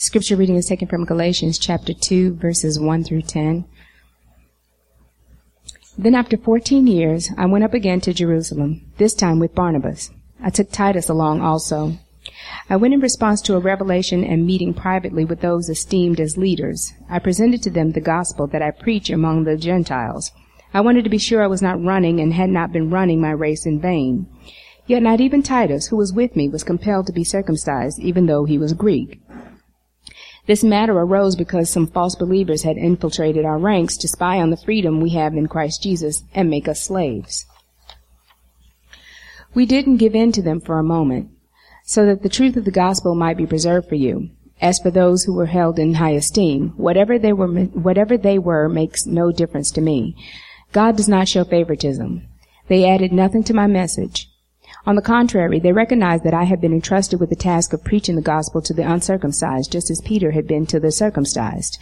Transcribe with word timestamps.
Scripture 0.00 0.36
reading 0.36 0.54
is 0.54 0.66
taken 0.66 0.86
from 0.86 1.04
Galatians 1.04 1.58
chapter 1.58 1.92
2 1.92 2.34
verses 2.34 2.78
1 2.78 3.02
through 3.02 3.22
10. 3.22 3.64
Then 5.98 6.14
after 6.14 6.36
14 6.36 6.86
years, 6.86 7.30
I 7.36 7.46
went 7.46 7.64
up 7.64 7.74
again 7.74 8.00
to 8.02 8.14
Jerusalem, 8.14 8.92
this 8.98 9.12
time 9.12 9.40
with 9.40 9.56
Barnabas. 9.56 10.12
I 10.40 10.50
took 10.50 10.70
Titus 10.70 11.08
along 11.08 11.40
also. 11.40 11.98
I 12.70 12.76
went 12.76 12.94
in 12.94 13.00
response 13.00 13.40
to 13.42 13.56
a 13.56 13.58
revelation 13.58 14.22
and 14.22 14.46
meeting 14.46 14.72
privately 14.72 15.24
with 15.24 15.40
those 15.40 15.68
esteemed 15.68 16.20
as 16.20 16.38
leaders. 16.38 16.92
I 17.10 17.18
presented 17.18 17.64
to 17.64 17.70
them 17.70 17.90
the 17.90 18.00
gospel 18.00 18.46
that 18.46 18.62
I 18.62 18.70
preach 18.70 19.10
among 19.10 19.42
the 19.42 19.56
Gentiles. 19.56 20.30
I 20.72 20.80
wanted 20.80 21.02
to 21.02 21.10
be 21.10 21.18
sure 21.18 21.42
I 21.42 21.48
was 21.48 21.60
not 21.60 21.82
running 21.82 22.20
and 22.20 22.34
had 22.34 22.50
not 22.50 22.70
been 22.70 22.88
running 22.88 23.20
my 23.20 23.32
race 23.32 23.66
in 23.66 23.80
vain. 23.80 24.28
Yet 24.86 25.02
not 25.02 25.20
even 25.20 25.42
Titus, 25.42 25.88
who 25.88 25.96
was 25.96 26.12
with 26.12 26.36
me, 26.36 26.48
was 26.48 26.62
compelled 26.62 27.08
to 27.08 27.12
be 27.12 27.24
circumcised, 27.24 27.98
even 27.98 28.26
though 28.26 28.44
he 28.44 28.58
was 28.58 28.72
Greek. 28.72 29.20
This 30.48 30.64
matter 30.64 30.94
arose 30.94 31.36
because 31.36 31.68
some 31.68 31.86
false 31.86 32.14
believers 32.14 32.62
had 32.62 32.78
infiltrated 32.78 33.44
our 33.44 33.58
ranks 33.58 33.98
to 33.98 34.08
spy 34.08 34.40
on 34.40 34.48
the 34.48 34.56
freedom 34.56 34.98
we 34.98 35.10
have 35.10 35.34
in 35.34 35.46
Christ 35.46 35.82
Jesus 35.82 36.24
and 36.34 36.48
make 36.48 36.66
us 36.66 36.82
slaves. 36.82 37.44
We 39.52 39.66
didn't 39.66 39.98
give 39.98 40.14
in 40.14 40.32
to 40.32 40.40
them 40.40 40.62
for 40.62 40.78
a 40.78 40.82
moment, 40.82 41.28
so 41.84 42.06
that 42.06 42.22
the 42.22 42.30
truth 42.30 42.56
of 42.56 42.64
the 42.64 42.70
gospel 42.70 43.14
might 43.14 43.36
be 43.36 43.46
preserved 43.46 43.90
for 43.90 43.94
you. 43.94 44.30
As 44.58 44.78
for 44.78 44.90
those 44.90 45.24
who 45.24 45.34
were 45.34 45.46
held 45.46 45.78
in 45.78 45.94
high 45.94 46.12
esteem, 46.12 46.70
whatever 46.78 47.18
they 47.18 47.34
were, 47.34 47.48
whatever 47.48 48.16
they 48.16 48.38
were 48.38 48.70
makes 48.70 49.04
no 49.04 49.30
difference 49.30 49.70
to 49.72 49.82
me. 49.82 50.16
God 50.72 50.96
does 50.96 51.08
not 51.08 51.28
show 51.28 51.44
favoritism. 51.44 52.26
They 52.68 52.88
added 52.88 53.12
nothing 53.12 53.44
to 53.44 53.54
my 53.54 53.66
message. 53.66 54.30
On 54.88 54.96
the 54.96 55.02
contrary, 55.02 55.58
they 55.58 55.72
recognized 55.72 56.24
that 56.24 56.32
I 56.32 56.44
had 56.44 56.62
been 56.62 56.72
entrusted 56.72 57.20
with 57.20 57.28
the 57.28 57.36
task 57.36 57.74
of 57.74 57.84
preaching 57.84 58.16
the 58.16 58.22
gospel 58.22 58.62
to 58.62 58.72
the 58.72 58.90
uncircumcised, 58.90 59.70
just 59.70 59.90
as 59.90 60.00
Peter 60.00 60.30
had 60.30 60.46
been 60.46 60.64
to 60.64 60.80
the 60.80 60.90
circumcised. 60.90 61.78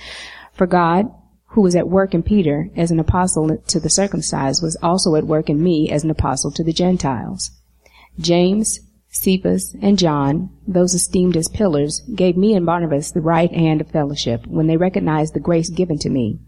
For 0.53 0.67
God, 0.67 1.15
who 1.51 1.61
was 1.61 1.77
at 1.77 1.89
work 1.89 2.15
in 2.15 2.25
Peter 2.25 2.69
as 2.75 2.91
an 2.91 2.99
apostle 2.99 3.59
to 3.59 3.79
the 3.79 3.91
circumcised, 3.91 4.61
was 4.61 4.77
also 4.83 5.15
at 5.15 5.25
work 5.25 5.49
in 5.49 5.63
me 5.63 5.89
as 5.89 6.03
an 6.03 6.11
apostle 6.11 6.51
to 6.51 6.65
the 6.65 6.73
Gentiles. 6.73 7.53
James, 8.19 8.81
Cephas, 9.09 9.77
and 9.81 10.01
John, 10.01 10.51
those 10.67 10.93
esteemed 10.93 11.37
as 11.37 11.47
pillars, 11.47 12.03
gave 12.13 12.37
me 12.37 12.55
and 12.55 12.67
Barnabas 12.67 13.13
the 13.13 13.21
right 13.21 13.53
hand 13.53 13.81
of 13.81 13.89
fellowship 13.89 14.49
when 14.49 14.67
they 14.67 14.77
recognized 14.77 15.33
the 15.33 15.39
grace 15.39 15.71
given 15.71 16.01
to 16.01 16.11
me. 16.11 16.41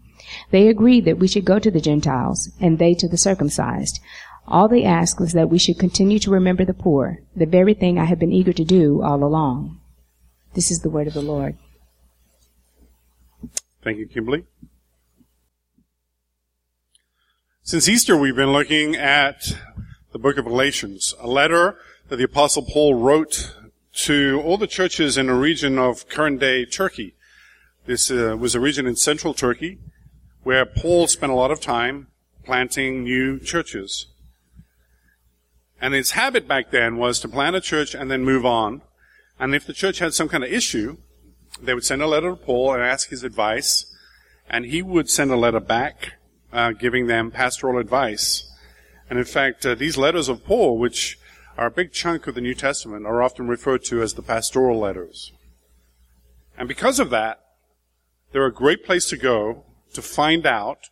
They 0.51 0.67
agreed 0.67 1.05
that 1.05 1.19
we 1.19 1.27
should 1.29 1.45
go 1.45 1.57
to 1.57 1.71
the 1.71 1.79
Gentiles, 1.79 2.49
and 2.59 2.77
they 2.77 2.95
to 2.95 3.07
the 3.07 3.17
circumcised. 3.17 4.01
All 4.49 4.67
they 4.67 4.83
asked 4.83 5.19
was 5.19 5.33
that 5.33 5.49
we 5.49 5.59
should 5.59 5.77
continue 5.77 6.17
to 6.19 6.31
remember 6.31 6.65
the 6.65 6.73
poor, 6.73 7.19
the 7.35 7.45
very 7.45 7.75
thing 7.75 7.99
I 7.99 8.05
have 8.05 8.17
been 8.17 8.33
eager 8.33 8.51
to 8.53 8.65
do 8.65 9.03
all 9.03 9.23
along. 9.23 9.79
This 10.55 10.71
is 10.71 10.79
the 10.79 10.89
word 10.89 11.05
of 11.05 11.13
the 11.13 11.21
Lord. 11.21 11.55
Thank 13.83 13.99
you, 13.99 14.07
Kimberly. 14.07 14.45
Since 17.61 17.87
Easter, 17.87 18.17
we've 18.17 18.35
been 18.35 18.51
looking 18.51 18.95
at 18.95 19.53
the 20.11 20.17
book 20.17 20.39
of 20.39 20.45
Galatians, 20.45 21.13
a 21.19 21.27
letter 21.27 21.77
that 22.07 22.15
the 22.15 22.23
apostle 22.23 22.63
Paul 22.63 22.95
wrote 22.95 23.53
to 23.93 24.41
all 24.43 24.57
the 24.57 24.65
churches 24.65 25.15
in 25.15 25.29
a 25.29 25.35
region 25.35 25.77
of 25.77 26.09
current 26.09 26.39
day 26.39 26.65
Turkey. 26.65 27.13
This 27.85 28.09
uh, 28.09 28.35
was 28.39 28.55
a 28.55 28.59
region 28.59 28.87
in 28.87 28.95
central 28.95 29.35
Turkey 29.35 29.77
where 30.41 30.65
Paul 30.65 31.05
spent 31.05 31.31
a 31.31 31.35
lot 31.35 31.51
of 31.51 31.61
time 31.61 32.07
planting 32.43 33.03
new 33.03 33.39
churches. 33.39 34.07
And 35.81 35.93
his 35.93 36.11
habit 36.11 36.47
back 36.47 36.71
then 36.71 36.97
was 36.97 37.19
to 37.21 37.27
plant 37.27 37.55
a 37.55 37.61
church 37.61 37.95
and 37.95 38.11
then 38.11 38.23
move 38.23 38.45
on. 38.45 38.81
And 39.39 39.55
if 39.55 39.65
the 39.65 39.73
church 39.73 39.99
had 39.99 40.13
some 40.13 40.27
kind 40.27 40.43
of 40.43 40.51
issue, 40.51 40.97
they 41.61 41.73
would 41.73 41.85
send 41.85 42.01
a 42.01 42.07
letter 42.07 42.31
to 42.31 42.35
Paul 42.35 42.73
and 42.73 42.83
ask 42.83 43.09
his 43.09 43.23
advice, 43.23 43.85
and 44.49 44.65
he 44.65 44.81
would 44.81 45.09
send 45.09 45.31
a 45.31 45.37
letter 45.37 45.59
back, 45.59 46.13
uh, 46.51 46.71
giving 46.71 47.07
them 47.07 47.31
pastoral 47.31 47.79
advice. 47.79 48.51
And 49.09 49.17
in 49.17 49.25
fact, 49.25 49.65
uh, 49.65 49.75
these 49.75 49.97
letters 49.97 50.29
of 50.29 50.45
Paul, 50.45 50.77
which 50.77 51.17
are 51.57 51.67
a 51.67 51.71
big 51.71 51.91
chunk 51.91 52.27
of 52.27 52.35
the 52.35 52.41
New 52.41 52.53
Testament, 52.53 53.05
are 53.05 53.21
often 53.21 53.47
referred 53.47 53.83
to 53.85 54.01
as 54.01 54.13
the 54.13 54.21
pastoral 54.21 54.79
letters. 54.79 55.31
And 56.57 56.67
because 56.67 56.99
of 56.99 57.09
that, 57.09 57.39
they're 58.31 58.45
a 58.45 58.53
great 58.53 58.85
place 58.85 59.07
to 59.09 59.17
go 59.17 59.65
to 59.93 60.01
find 60.01 60.45
out 60.45 60.89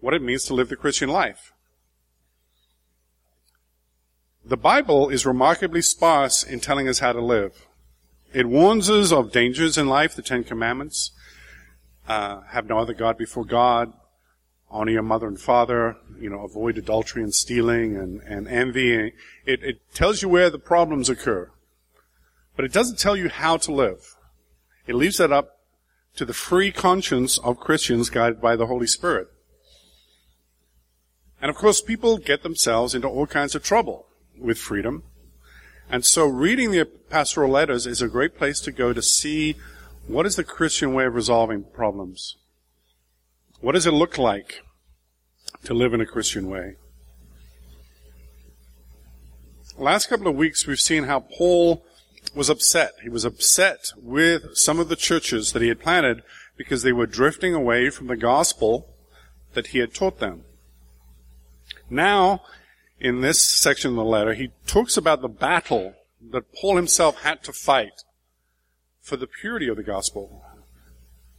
what 0.00 0.14
it 0.14 0.22
means 0.22 0.44
to 0.44 0.54
live 0.54 0.68
the 0.68 0.76
Christian 0.76 1.08
life. 1.08 1.52
The 4.48 4.56
Bible 4.56 5.08
is 5.08 5.26
remarkably 5.26 5.82
sparse 5.82 6.44
in 6.44 6.60
telling 6.60 6.88
us 6.88 7.00
how 7.00 7.12
to 7.12 7.20
live. 7.20 7.66
It 8.32 8.46
warns 8.46 8.88
us 8.88 9.10
of 9.10 9.32
dangers 9.32 9.76
in 9.76 9.88
life, 9.88 10.14
the 10.14 10.22
Ten 10.22 10.44
Commandments. 10.44 11.10
Uh, 12.06 12.42
have 12.42 12.68
no 12.68 12.78
other 12.78 12.94
God 12.94 13.18
before 13.18 13.44
God. 13.44 13.92
Honor 14.70 14.92
your 14.92 15.02
mother 15.02 15.26
and 15.26 15.40
father. 15.40 15.96
You 16.20 16.30
know, 16.30 16.44
avoid 16.44 16.78
adultery 16.78 17.24
and 17.24 17.34
stealing 17.34 17.96
and, 17.96 18.20
and 18.20 18.46
envy. 18.46 18.94
It, 18.94 19.64
it 19.64 19.80
tells 19.92 20.22
you 20.22 20.28
where 20.28 20.48
the 20.48 20.60
problems 20.60 21.10
occur. 21.10 21.50
But 22.54 22.66
it 22.66 22.72
doesn't 22.72 23.00
tell 23.00 23.16
you 23.16 23.28
how 23.28 23.56
to 23.56 23.72
live. 23.72 24.14
It 24.86 24.94
leaves 24.94 25.16
that 25.16 25.32
up 25.32 25.58
to 26.14 26.24
the 26.24 26.32
free 26.32 26.70
conscience 26.70 27.36
of 27.38 27.58
Christians 27.58 28.10
guided 28.10 28.40
by 28.40 28.54
the 28.54 28.66
Holy 28.66 28.86
Spirit. 28.86 29.26
And 31.42 31.50
of 31.50 31.56
course, 31.56 31.80
people 31.80 32.18
get 32.18 32.44
themselves 32.44 32.94
into 32.94 33.08
all 33.08 33.26
kinds 33.26 33.56
of 33.56 33.64
trouble 33.64 34.05
with 34.38 34.58
freedom. 34.58 35.02
And 35.90 36.04
so 36.04 36.26
reading 36.26 36.72
the 36.72 36.84
pastoral 36.84 37.50
letters 37.50 37.86
is 37.86 38.02
a 38.02 38.08
great 38.08 38.36
place 38.36 38.60
to 38.60 38.72
go 38.72 38.92
to 38.92 39.02
see 39.02 39.56
what 40.06 40.26
is 40.26 40.36
the 40.36 40.44
Christian 40.44 40.94
way 40.94 41.04
of 41.04 41.14
resolving 41.14 41.64
problems. 41.64 42.36
What 43.60 43.72
does 43.72 43.86
it 43.86 43.92
look 43.92 44.18
like 44.18 44.62
to 45.64 45.74
live 45.74 45.94
in 45.94 46.00
a 46.00 46.06
Christian 46.06 46.48
way? 46.48 46.76
Last 49.78 50.08
couple 50.08 50.28
of 50.28 50.36
weeks 50.36 50.66
we've 50.66 50.80
seen 50.80 51.04
how 51.04 51.20
Paul 51.20 51.84
was 52.34 52.48
upset. 52.48 52.92
He 53.02 53.08
was 53.08 53.24
upset 53.24 53.92
with 53.96 54.56
some 54.56 54.78
of 54.78 54.88
the 54.88 54.96
churches 54.96 55.52
that 55.52 55.62
he 55.62 55.68
had 55.68 55.80
planted 55.80 56.22
because 56.56 56.82
they 56.82 56.92
were 56.92 57.06
drifting 57.06 57.54
away 57.54 57.90
from 57.90 58.06
the 58.06 58.16
gospel 58.16 58.88
that 59.54 59.68
he 59.68 59.78
had 59.78 59.94
taught 59.94 60.18
them. 60.18 60.44
Now 61.90 62.42
in 62.98 63.20
this 63.20 63.40
section 63.40 63.90
of 63.90 63.96
the 63.96 64.04
letter, 64.04 64.34
he 64.34 64.50
talks 64.66 64.96
about 64.96 65.20
the 65.20 65.28
battle 65.28 65.94
that 66.30 66.52
Paul 66.54 66.76
himself 66.76 67.22
had 67.22 67.42
to 67.44 67.52
fight 67.52 68.02
for 69.00 69.16
the 69.16 69.26
purity 69.26 69.68
of 69.68 69.76
the 69.76 69.82
gospel. 69.82 70.42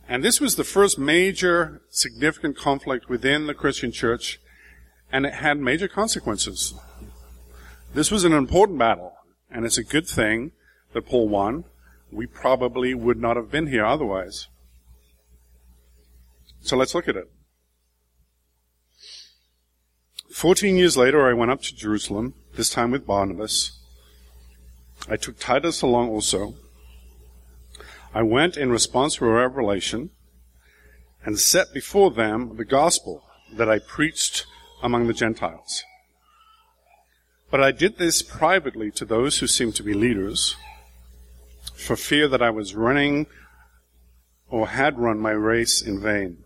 And 0.08 0.24
this 0.24 0.40
was 0.40 0.56
the 0.56 0.64
first 0.64 0.98
major 0.98 1.82
significant 1.90 2.58
conflict 2.58 3.10
within 3.10 3.48
the 3.48 3.54
Christian 3.54 3.92
church, 3.92 4.40
and 5.12 5.26
it 5.26 5.34
had 5.36 5.60
major 5.60 5.88
consequences. 5.88 6.74
This 7.94 8.12
was 8.12 8.24
an 8.24 8.34
important 8.34 8.80
battle, 8.80 9.14
and 9.50 9.66
it's 9.66 9.78
a 9.78 9.84
good 9.84 10.08
thing 10.08 10.52
that 10.94 11.08
Paul 11.08 11.28
won. 11.28 11.66
We 12.12 12.26
probably 12.26 12.94
would 12.94 13.20
not 13.20 13.36
have 13.36 13.52
been 13.52 13.68
here 13.68 13.86
otherwise. 13.86 14.48
So 16.62 16.78
let's 16.78 16.96
look 16.96 17.08
at 17.08 17.18
it. 17.18 17.30
Fourteen 20.38 20.78
years 20.78 20.96
later, 20.96 21.28
I 21.28 21.34
went 21.34 21.50
up 21.50 21.64
to 21.64 21.76
Jerusalem, 21.76 22.36
this 22.54 22.70
time 22.70 22.92
with 22.92 23.08
Barnabas. 23.08 23.80
I 25.10 25.16
took 25.16 25.40
Titus 25.40 25.82
along 25.82 26.10
also. 26.10 26.54
I 28.14 28.22
went 28.22 28.56
in 28.56 28.70
response 28.70 29.16
to 29.16 29.26
a 29.26 29.30
revelation 29.30 30.12
and 31.26 31.40
set 31.40 31.74
before 31.74 32.12
them 32.12 32.56
the 32.56 32.66
gospel 32.66 33.24
that 33.52 33.68
I 33.68 33.80
preached 33.80 34.46
among 34.84 35.08
the 35.08 35.14
Gentiles. 35.14 35.84
But 37.50 37.64
I 37.64 37.72
did 37.72 37.98
this 37.98 38.22
privately 38.22 38.92
to 38.92 39.06
those 39.06 39.40
who 39.40 39.48
seemed 39.48 39.74
to 39.78 39.84
be 39.84 39.96
leaders, 39.96 40.56
for 41.74 41.96
fear 41.96 42.28
that 42.28 42.44
I 42.44 42.52
was 42.52 42.76
running 42.76 43.26
or 44.52 44.68
had 44.68 45.00
run 45.00 45.20
my 45.20 45.32
race 45.32 45.82
in 45.82 46.00
vain. 46.00 46.44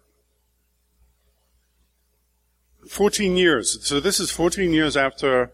14 2.91 3.37
years. 3.37 3.87
So 3.87 4.01
this 4.01 4.19
is 4.19 4.31
14 4.31 4.73
years 4.73 4.97
after 4.97 5.53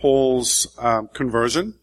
Paul's 0.00 0.74
um, 0.78 1.08
conversion, 1.12 1.74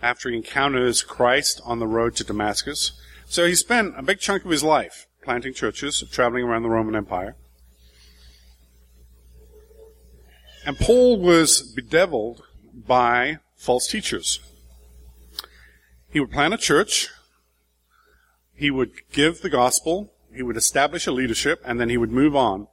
after 0.00 0.30
he 0.30 0.36
encounters 0.36 1.02
Christ 1.02 1.60
on 1.64 1.80
the 1.80 1.86
road 1.88 2.14
to 2.16 2.24
Damascus. 2.24 2.92
So 3.24 3.44
he 3.44 3.56
spent 3.56 3.94
a 3.98 4.04
big 4.04 4.20
chunk 4.20 4.44
of 4.44 4.52
his 4.52 4.62
life 4.62 5.08
planting 5.20 5.52
churches, 5.52 6.04
traveling 6.12 6.44
around 6.44 6.62
the 6.62 6.68
Roman 6.68 6.94
Empire. 6.94 7.34
And 10.64 10.78
Paul 10.78 11.18
was 11.18 11.60
bedeviled 11.60 12.44
by 12.72 13.40
false 13.56 13.88
teachers. 13.88 14.38
He 16.08 16.20
would 16.20 16.30
plant 16.30 16.54
a 16.54 16.58
church, 16.58 17.08
he 18.54 18.70
would 18.70 18.92
give 19.10 19.42
the 19.42 19.50
gospel, 19.50 20.12
he 20.32 20.44
would 20.44 20.56
establish 20.56 21.08
a 21.08 21.12
leadership, 21.12 21.60
and 21.64 21.80
then 21.80 21.88
he 21.88 21.96
would 21.96 22.12
move 22.12 22.36
on. 22.36 22.68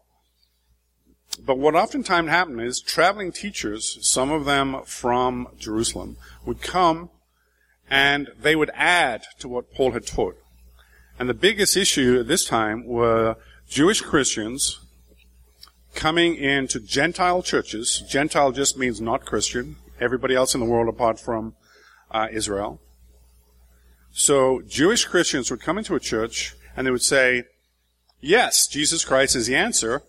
But 1.39 1.57
what 1.57 1.75
oftentimes 1.75 2.29
happened 2.29 2.61
is 2.61 2.79
traveling 2.79 3.31
teachers, 3.31 3.97
some 4.01 4.31
of 4.31 4.45
them 4.45 4.81
from 4.85 5.47
Jerusalem, 5.57 6.17
would 6.45 6.61
come 6.61 7.09
and 7.89 8.29
they 8.39 8.55
would 8.55 8.71
add 8.73 9.23
to 9.39 9.47
what 9.47 9.73
Paul 9.73 9.91
had 9.91 10.05
taught. 10.05 10.35
And 11.19 11.29
the 11.29 11.33
biggest 11.33 11.77
issue 11.77 12.19
at 12.19 12.27
this 12.27 12.45
time 12.45 12.85
were 12.85 13.35
Jewish 13.67 14.01
Christians 14.01 14.79
coming 15.93 16.35
into 16.35 16.79
Gentile 16.79 17.43
churches. 17.43 18.03
Gentile 18.09 18.51
just 18.51 18.77
means 18.77 18.99
not 18.99 19.25
Christian. 19.25 19.75
Everybody 19.99 20.35
else 20.35 20.53
in 20.53 20.59
the 20.59 20.65
world 20.65 20.89
apart 20.89 21.19
from 21.19 21.55
uh, 22.09 22.27
Israel. 22.31 22.81
So 24.11 24.61
Jewish 24.67 25.05
Christians 25.05 25.49
would 25.51 25.61
come 25.61 25.77
into 25.77 25.95
a 25.95 25.99
church 25.99 26.55
and 26.75 26.85
they 26.85 26.91
would 26.91 27.03
say, 27.03 27.43
yes, 28.19 28.67
Jesus 28.67 29.05
Christ 29.05 29.35
is 29.35 29.47
the 29.47 29.55
answer, 29.55 30.01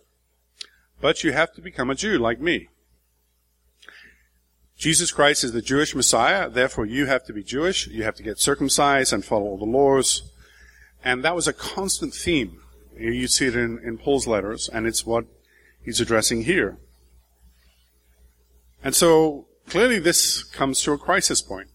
but 1.04 1.22
you 1.22 1.32
have 1.32 1.52
to 1.52 1.60
become 1.60 1.90
a 1.90 1.94
Jew 1.94 2.18
like 2.18 2.40
me. 2.40 2.70
Jesus 4.74 5.12
Christ 5.12 5.44
is 5.44 5.52
the 5.52 5.60
Jewish 5.60 5.94
Messiah, 5.94 6.48
therefore 6.48 6.86
you 6.86 7.04
have 7.04 7.26
to 7.26 7.34
be 7.34 7.42
Jewish, 7.42 7.86
you 7.88 8.04
have 8.04 8.14
to 8.14 8.22
get 8.22 8.38
circumcised 8.38 9.12
and 9.12 9.22
follow 9.22 9.44
all 9.44 9.58
the 9.58 9.66
laws. 9.66 10.22
And 11.04 11.22
that 11.22 11.36
was 11.36 11.46
a 11.46 11.52
constant 11.52 12.14
theme. 12.14 12.58
You 12.96 13.26
see 13.26 13.48
it 13.48 13.54
in, 13.54 13.80
in 13.80 13.98
Paul's 13.98 14.26
letters, 14.26 14.70
and 14.72 14.86
it's 14.86 15.04
what 15.04 15.26
he's 15.84 16.00
addressing 16.00 16.44
here. 16.44 16.78
And 18.82 18.94
so, 18.94 19.46
clearly 19.68 19.98
this 19.98 20.42
comes 20.42 20.80
to 20.84 20.92
a 20.92 20.98
crisis 20.98 21.42
point. 21.42 21.68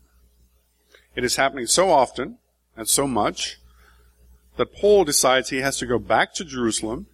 It 1.15 1.23
is 1.23 1.35
happening 1.35 1.67
so 1.67 1.91
often 1.91 2.39
and 2.75 2.89
so 2.89 3.05
much 3.05 3.59
that 4.57 4.73
Paul 4.73 5.03
decides 5.03 5.51
he 5.51 5.57
has 5.57 5.77
to 5.77 5.85
go 5.85 5.99
back 5.99 6.33
to 6.33 6.43
Jerusalem, 6.43 7.05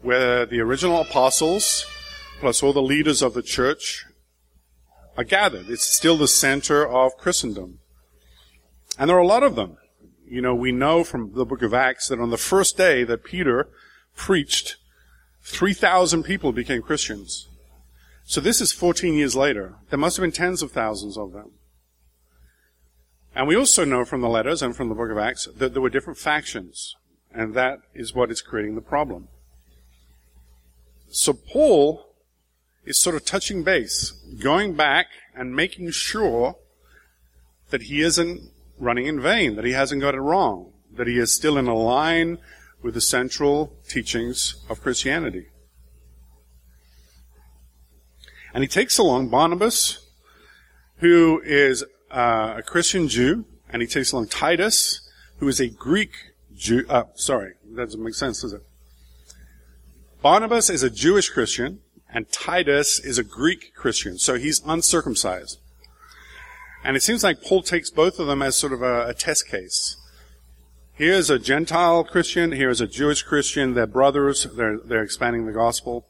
where 0.00 0.46
the 0.46 0.60
original 0.60 1.00
apostles, 1.00 1.86
plus 2.40 2.62
all 2.62 2.72
the 2.72 2.82
leaders 2.82 3.22
of 3.22 3.34
the 3.34 3.42
church, 3.42 4.04
are 5.16 5.24
gathered. 5.24 5.68
It's 5.68 5.84
still 5.84 6.16
the 6.16 6.28
center 6.28 6.86
of 6.86 7.16
Christendom. 7.16 7.80
And 8.98 9.10
there 9.10 9.16
are 9.16 9.20
a 9.20 9.26
lot 9.26 9.42
of 9.42 9.56
them. 9.56 9.76
You 10.26 10.40
know, 10.40 10.54
we 10.54 10.72
know 10.72 11.04
from 11.04 11.34
the 11.34 11.46
book 11.46 11.62
of 11.62 11.74
Acts 11.74 12.08
that 12.08 12.20
on 12.20 12.30
the 12.30 12.36
first 12.36 12.76
day 12.76 13.02
that 13.04 13.24
Peter 13.24 13.68
preached, 14.14 14.76
3,000 15.42 16.22
people 16.22 16.52
became 16.52 16.82
Christians. 16.82 17.48
So 18.24 18.40
this 18.40 18.60
is 18.60 18.72
14 18.72 19.14
years 19.14 19.34
later. 19.34 19.76
There 19.88 19.98
must 19.98 20.18
have 20.18 20.22
been 20.22 20.32
tens 20.32 20.62
of 20.62 20.70
thousands 20.70 21.16
of 21.16 21.32
them. 21.32 21.52
And 23.34 23.48
we 23.48 23.56
also 23.56 23.84
know 23.84 24.04
from 24.04 24.20
the 24.20 24.28
letters 24.28 24.62
and 24.62 24.76
from 24.76 24.88
the 24.88 24.94
book 24.94 25.10
of 25.10 25.18
Acts 25.18 25.48
that 25.56 25.72
there 25.72 25.82
were 25.82 25.88
different 25.88 26.18
factions. 26.18 26.94
And 27.32 27.54
that 27.54 27.78
is 27.94 28.14
what 28.14 28.30
is 28.30 28.42
creating 28.42 28.74
the 28.74 28.80
problem. 28.80 29.28
So 31.10 31.32
Paul 31.32 32.14
is 32.84 32.98
sort 32.98 33.16
of 33.16 33.24
touching 33.24 33.62
base, 33.62 34.12
going 34.42 34.74
back 34.74 35.06
and 35.34 35.54
making 35.54 35.90
sure 35.90 36.56
that 37.70 37.82
he 37.82 38.00
isn't 38.00 38.50
running 38.78 39.06
in 39.06 39.20
vain, 39.20 39.56
that 39.56 39.64
he 39.64 39.72
hasn't 39.72 40.00
got 40.00 40.14
it 40.14 40.20
wrong, 40.20 40.72
that 40.92 41.06
he 41.06 41.18
is 41.18 41.34
still 41.34 41.58
in 41.58 41.66
a 41.66 41.74
line 41.74 42.38
with 42.82 42.94
the 42.94 43.00
central 43.00 43.76
teachings 43.88 44.64
of 44.68 44.80
Christianity. 44.80 45.46
And 48.54 48.64
he 48.64 48.68
takes 48.68 48.98
along 48.98 49.28
Barnabas, 49.28 50.06
who 50.96 51.40
is 51.44 51.84
uh, 52.10 52.54
a 52.58 52.62
Christian 52.62 53.08
Jew, 53.08 53.44
and 53.68 53.82
he 53.82 53.88
takes 53.88 54.12
along 54.12 54.28
Titus, 54.28 55.08
who 55.38 55.48
is 55.48 55.60
a 55.60 55.68
Greek 55.68 56.12
Jew. 56.54 56.86
Uh, 56.88 57.04
sorry, 57.14 57.54
that 57.74 57.84
doesn't 57.84 58.02
make 58.02 58.14
sense, 58.14 58.42
does 58.42 58.54
it? 58.54 58.62
Barnabas 60.20 60.68
is 60.68 60.82
a 60.82 60.90
Jewish 60.90 61.28
Christian, 61.28 61.80
and 62.12 62.30
Titus 62.32 62.98
is 62.98 63.18
a 63.18 63.24
Greek 63.24 63.72
Christian, 63.74 64.18
so 64.18 64.34
he's 64.34 64.60
uncircumcised. 64.66 65.60
And 66.82 66.96
it 66.96 67.02
seems 67.02 67.22
like 67.22 67.42
Paul 67.42 67.62
takes 67.62 67.90
both 67.90 68.18
of 68.18 68.26
them 68.26 68.42
as 68.42 68.56
sort 68.56 68.72
of 68.72 68.82
a, 68.82 69.08
a 69.08 69.14
test 69.14 69.46
case. 69.48 69.96
Here's 70.92 71.30
a 71.30 71.38
Gentile 71.38 72.02
Christian, 72.02 72.50
here's 72.50 72.80
a 72.80 72.88
Jewish 72.88 73.22
Christian, 73.22 73.74
they're 73.74 73.86
brothers, 73.86 74.48
they're, 74.56 74.78
they're 74.78 75.04
expanding 75.04 75.46
the 75.46 75.52
gospel, 75.52 76.08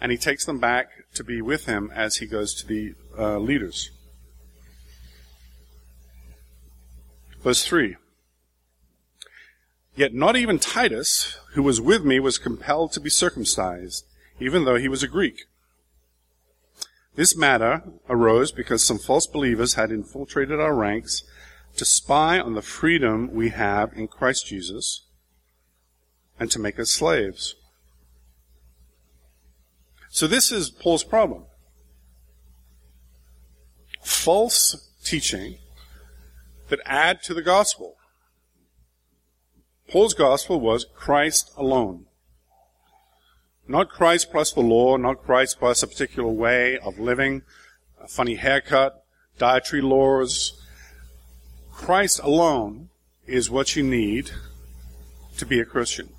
and 0.00 0.12
he 0.12 0.18
takes 0.18 0.44
them 0.44 0.60
back 0.60 0.90
to 1.14 1.24
be 1.24 1.42
with 1.42 1.66
him 1.66 1.90
as 1.92 2.16
he 2.16 2.26
goes 2.26 2.54
to 2.54 2.66
the 2.66 2.94
uh, 3.18 3.38
leaders. 3.38 3.90
Verse 7.42 7.64
3. 7.64 7.96
Yet 9.96 10.14
not 10.14 10.36
even 10.36 10.60
Titus, 10.60 11.36
who 11.58 11.64
was 11.64 11.80
with 11.80 12.04
me, 12.04 12.20
was 12.20 12.38
compelled 12.38 12.92
to 12.92 13.00
be 13.00 13.10
circumcised 13.10 14.06
even 14.38 14.64
though 14.64 14.76
he 14.76 14.86
was 14.86 15.02
a 15.02 15.08
Greek. 15.08 15.46
This 17.16 17.36
matter 17.36 17.82
arose 18.08 18.52
because 18.52 18.84
some 18.84 19.00
false 19.00 19.26
believers 19.26 19.74
had 19.74 19.90
infiltrated 19.90 20.60
our 20.60 20.72
ranks 20.72 21.24
to 21.76 21.84
spy 21.84 22.38
on 22.38 22.54
the 22.54 22.62
freedom 22.62 23.34
we 23.34 23.48
have 23.48 23.92
in 23.94 24.06
Christ 24.06 24.46
Jesus 24.46 25.04
and 26.38 26.48
to 26.52 26.60
make 26.60 26.78
us 26.78 26.90
slaves. 26.90 27.56
So 30.10 30.28
this 30.28 30.52
is 30.52 30.70
Paul's 30.70 31.02
problem. 31.02 31.46
False 34.04 34.92
teaching 35.02 35.58
that 36.68 36.78
add 36.86 37.20
to 37.24 37.34
the 37.34 37.42
gospel. 37.42 37.97
Paul's 39.88 40.12
gospel 40.12 40.60
was 40.60 40.84
Christ 40.94 41.50
alone. 41.56 42.04
Not 43.66 43.88
Christ 43.88 44.30
plus 44.30 44.52
the 44.52 44.60
law, 44.60 44.98
not 44.98 45.24
Christ 45.24 45.58
plus 45.58 45.82
a 45.82 45.86
particular 45.86 46.28
way 46.28 46.78
of 46.78 46.98
living, 46.98 47.42
a 47.98 48.06
funny 48.06 48.34
haircut, 48.34 49.02
dietary 49.38 49.80
laws. 49.80 50.60
Christ 51.72 52.20
alone 52.22 52.90
is 53.26 53.50
what 53.50 53.76
you 53.76 53.82
need 53.82 54.30
to 55.38 55.46
be 55.46 55.58
a 55.58 55.64
Christian. 55.64 56.10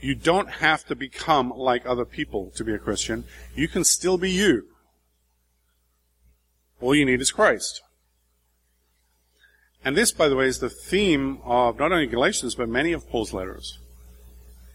You 0.00 0.14
don't 0.14 0.50
have 0.50 0.84
to 0.86 0.94
become 0.94 1.50
like 1.56 1.86
other 1.86 2.04
people 2.04 2.50
to 2.56 2.64
be 2.64 2.74
a 2.74 2.78
Christian. 2.78 3.24
You 3.54 3.68
can 3.68 3.84
still 3.84 4.18
be 4.18 4.30
you. 4.30 4.66
All 6.80 6.94
you 6.94 7.06
need 7.06 7.20
is 7.20 7.30
Christ. 7.30 7.80
And 9.84 9.96
this, 9.96 10.12
by 10.12 10.28
the 10.28 10.36
way, 10.36 10.46
is 10.46 10.60
the 10.60 10.70
theme 10.70 11.38
of 11.44 11.78
not 11.78 11.92
only 11.92 12.06
Galatians, 12.06 12.54
but 12.54 12.68
many 12.68 12.92
of 12.92 13.08
Paul's 13.08 13.32
letters. 13.32 13.78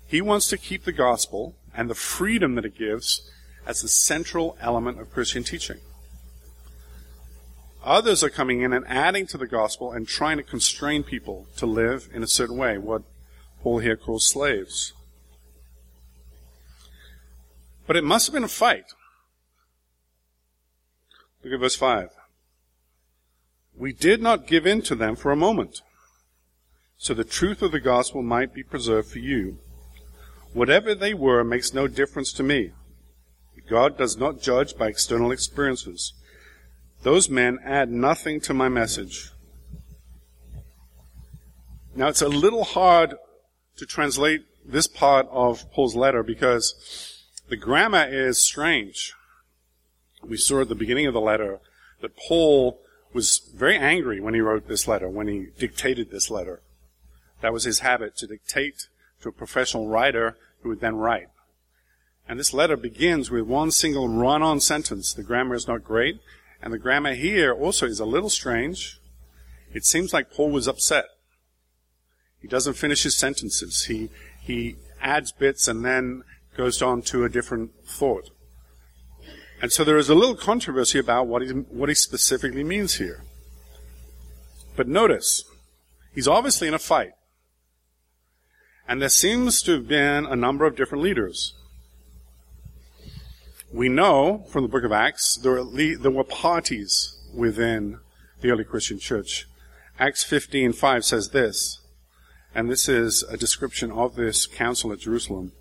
He 0.05 0.21
wants 0.21 0.47
to 0.49 0.57
keep 0.57 0.83
the 0.83 0.91
gospel 0.91 1.55
and 1.73 1.89
the 1.89 1.95
freedom 1.95 2.55
that 2.55 2.65
it 2.65 2.77
gives 2.77 3.29
as 3.65 3.81
the 3.81 3.87
central 3.87 4.57
element 4.61 4.99
of 4.99 5.11
Christian 5.11 5.43
teaching. 5.43 5.79
Others 7.83 8.23
are 8.23 8.29
coming 8.29 8.61
in 8.61 8.73
and 8.73 8.85
adding 8.87 9.27
to 9.27 9.37
the 9.37 9.47
gospel 9.47 9.93
and 9.93 10.07
trying 10.07 10.37
to 10.37 10.43
constrain 10.43 11.03
people 11.03 11.47
to 11.55 11.65
live 11.65 12.09
in 12.13 12.21
a 12.21 12.27
certain 12.27 12.57
way, 12.57 12.77
what 12.77 13.03
Paul 13.61 13.79
here 13.79 13.95
calls 13.95 14.27
slaves. 14.27 14.93
But 17.85 17.95
it 17.95 18.03
must 18.03 18.27
have 18.27 18.33
been 18.33 18.43
a 18.43 18.49
fight. 18.49 18.85
Look 21.43 21.53
at 21.53 21.59
verse 21.59 21.75
5. 21.75 22.09
We 23.77 23.93
did 23.93 24.21
not 24.21 24.47
give 24.47 24.65
in 24.65 24.81
to 24.83 24.95
them 24.95 25.15
for 25.15 25.31
a 25.31 25.35
moment, 25.35 25.81
so 26.97 27.13
the 27.13 27.23
truth 27.23 27.61
of 27.61 27.71
the 27.71 27.79
gospel 27.79 28.23
might 28.23 28.53
be 28.53 28.63
preserved 28.63 29.09
for 29.09 29.19
you. 29.19 29.59
Whatever 30.53 30.95
they 30.95 31.13
were 31.13 31.43
makes 31.43 31.73
no 31.73 31.87
difference 31.87 32.33
to 32.33 32.43
me. 32.43 32.71
God 33.69 33.97
does 33.97 34.17
not 34.17 34.41
judge 34.41 34.77
by 34.77 34.87
external 34.87 35.31
experiences. 35.31 36.13
Those 37.03 37.29
men 37.29 37.59
add 37.63 37.91
nothing 37.91 38.39
to 38.41 38.53
my 38.53 38.69
message. 38.69 39.29
Now 41.95 42.07
it's 42.07 42.21
a 42.21 42.29
little 42.29 42.63
hard 42.63 43.15
to 43.77 43.85
translate 43.85 44.41
this 44.65 44.87
part 44.87 45.27
of 45.31 45.69
Paul's 45.71 45.95
letter 45.95 46.23
because 46.23 47.23
the 47.49 47.57
grammar 47.57 48.07
is 48.07 48.37
strange. 48.37 49.13
We 50.23 50.37
saw 50.37 50.61
at 50.61 50.69
the 50.69 50.75
beginning 50.75 51.07
of 51.07 51.13
the 51.13 51.21
letter 51.21 51.59
that 52.01 52.17
Paul 52.27 52.79
was 53.17 53.49
very 53.55 53.75
angry 53.75 54.21
when 54.21 54.35
he 54.35 54.41
wrote 54.41 54.67
this 54.67 54.87
letter, 54.87 55.09
when 55.09 55.27
he 55.27 55.47
dictated 55.57 56.11
this 56.11 56.29
letter. 56.29 56.61
That 57.41 57.51
was 57.51 57.63
his 57.63 57.79
habit 57.79 58.15
to 58.17 58.27
dictate 58.27 58.89
to 59.21 59.29
a 59.29 59.31
professional 59.31 59.87
writer 59.87 60.37
who 60.61 60.69
would 60.69 60.81
then 60.81 60.97
write. 60.97 61.29
And 62.29 62.39
this 62.39 62.53
letter 62.53 62.77
begins 62.77 63.31
with 63.31 63.47
one 63.47 63.71
single 63.71 64.07
run-on 64.07 64.59
sentence. 64.59 65.15
The 65.15 65.23
grammar 65.23 65.55
is 65.55 65.67
not 65.67 65.83
great, 65.83 66.19
and 66.61 66.71
the 66.71 66.77
grammar 66.77 67.15
here 67.15 67.51
also 67.51 67.87
is 67.87 67.99
a 67.99 68.05
little 68.05 68.29
strange. 68.29 68.99
It 69.73 69.83
seems 69.83 70.13
like 70.13 70.31
Paul 70.31 70.51
was 70.51 70.67
upset. 70.67 71.05
He 72.39 72.47
doesn't 72.47 72.75
finish 72.75 73.01
his 73.01 73.17
sentences. 73.17 73.85
He, 73.85 74.11
he 74.39 74.75
adds 75.01 75.31
bits 75.31 75.67
and 75.67 75.83
then 75.83 76.21
goes 76.55 76.83
on 76.83 77.01
to 77.03 77.25
a 77.25 77.29
different 77.29 77.71
thought. 77.83 78.29
And 79.61 79.71
so 79.71 79.83
there 79.83 79.97
is 79.97 80.09
a 80.09 80.15
little 80.15 80.35
controversy 80.35 80.99
about 80.99 81.27
what 81.27 81.41
he, 81.41 81.49
what 81.49 81.89
he 81.89 81.95
specifically 81.95 82.63
means 82.63 82.95
here. 82.95 83.23
But 84.75 84.87
notice, 84.87 85.43
he's 86.13 86.27
obviously 86.27 86.67
in 86.67 86.73
a 86.73 86.79
fight. 86.79 87.13
And 88.87 89.01
there 89.01 89.09
seems 89.09 89.61
to 89.63 89.73
have 89.73 89.87
been 89.87 90.25
a 90.25 90.35
number 90.35 90.65
of 90.65 90.75
different 90.75 91.03
leaders. 91.03 91.53
We 93.73 93.89
know 93.89 94.45
from 94.49 94.63
the 94.63 94.69
book 94.69 94.85
of 94.85 94.93
Acts 94.93 95.35
there 95.35 95.53
were, 95.53 95.95
there 95.97 96.11
were 96.11 96.23
parties 96.23 97.17
within 97.35 97.99
the 98.39 98.51
early 98.51 98.63
Christian 98.63 98.99
church. 98.99 99.45
Acts 99.99 100.23
15:5 100.23 101.03
says 101.03 101.29
this, 101.29 101.81
and 102.55 102.69
this 102.69 102.87
is 102.87 103.23
a 103.23 103.35
description 103.35 103.91
of 103.91 104.15
this 104.15 104.45
council 104.45 104.93
at 104.93 104.99
Jerusalem. 104.99 105.51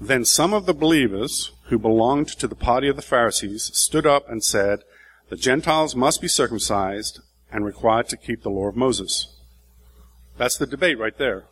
Then 0.00 0.24
some 0.24 0.54
of 0.54 0.66
the 0.66 0.74
believers 0.74 1.52
who 1.64 1.78
belonged 1.78 2.28
to 2.28 2.46
the 2.46 2.54
party 2.54 2.88
of 2.88 2.96
the 2.96 3.02
Pharisees 3.02 3.70
stood 3.74 4.06
up 4.06 4.28
and 4.28 4.42
said, 4.42 4.80
the 5.28 5.36
Gentiles 5.36 5.94
must 5.94 6.22
be 6.22 6.28
circumcised 6.28 7.20
and 7.52 7.64
required 7.64 8.08
to 8.08 8.16
keep 8.16 8.42
the 8.42 8.50
law 8.50 8.68
of 8.68 8.76
Moses. 8.76 9.36
That's 10.38 10.56
the 10.56 10.66
debate 10.66 10.98
right 10.98 11.16
there. 11.18 11.44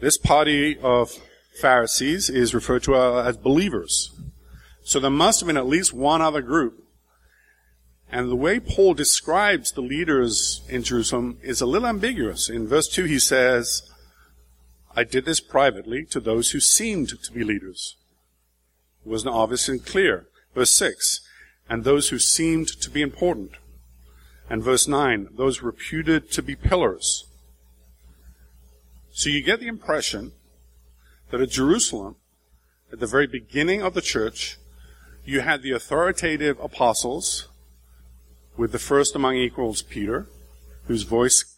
This 0.00 0.18
party 0.18 0.78
of 0.78 1.18
Pharisees 1.60 2.28
is 2.28 2.54
referred 2.54 2.82
to 2.84 2.94
uh, 2.94 3.22
as 3.24 3.36
believers. 3.36 4.14
So 4.82 5.00
there 5.00 5.10
must 5.10 5.40
have 5.40 5.46
been 5.46 5.56
at 5.56 5.66
least 5.66 5.92
one 5.92 6.22
other 6.22 6.42
group. 6.42 6.84
And 8.10 8.30
the 8.30 8.36
way 8.36 8.60
Paul 8.60 8.94
describes 8.94 9.72
the 9.72 9.80
leaders 9.80 10.62
in 10.68 10.82
Jerusalem 10.82 11.38
is 11.42 11.60
a 11.60 11.66
little 11.66 11.88
ambiguous. 11.88 12.48
In 12.48 12.66
verse 12.66 12.88
2 12.88 13.04
he 13.04 13.18
says, 13.18 13.87
I 14.98 15.04
did 15.04 15.26
this 15.26 15.38
privately 15.38 16.04
to 16.06 16.18
those 16.18 16.50
who 16.50 16.58
seemed 16.58 17.22
to 17.22 17.32
be 17.32 17.44
leaders. 17.44 17.94
It 19.06 19.08
wasn't 19.08 19.32
obvious 19.32 19.68
and 19.68 19.86
clear. 19.86 20.26
Verse 20.56 20.74
6, 20.74 21.20
and 21.70 21.84
those 21.84 22.08
who 22.08 22.18
seemed 22.18 22.66
to 22.66 22.90
be 22.90 23.00
important. 23.00 23.52
And 24.50 24.60
verse 24.60 24.88
9, 24.88 25.28
those 25.36 25.62
reputed 25.62 26.32
to 26.32 26.42
be 26.42 26.56
pillars. 26.56 27.28
So 29.12 29.30
you 29.30 29.40
get 29.40 29.60
the 29.60 29.68
impression 29.68 30.32
that 31.30 31.40
at 31.40 31.50
Jerusalem, 31.50 32.16
at 32.92 32.98
the 32.98 33.06
very 33.06 33.28
beginning 33.28 33.80
of 33.82 33.94
the 33.94 34.02
church, 34.02 34.58
you 35.24 35.42
had 35.42 35.62
the 35.62 35.70
authoritative 35.70 36.58
apostles, 36.58 37.46
with 38.56 38.72
the 38.72 38.80
first 38.80 39.14
among 39.14 39.36
equals 39.36 39.80
Peter, 39.80 40.26
whose 40.88 41.04
voice 41.04 41.54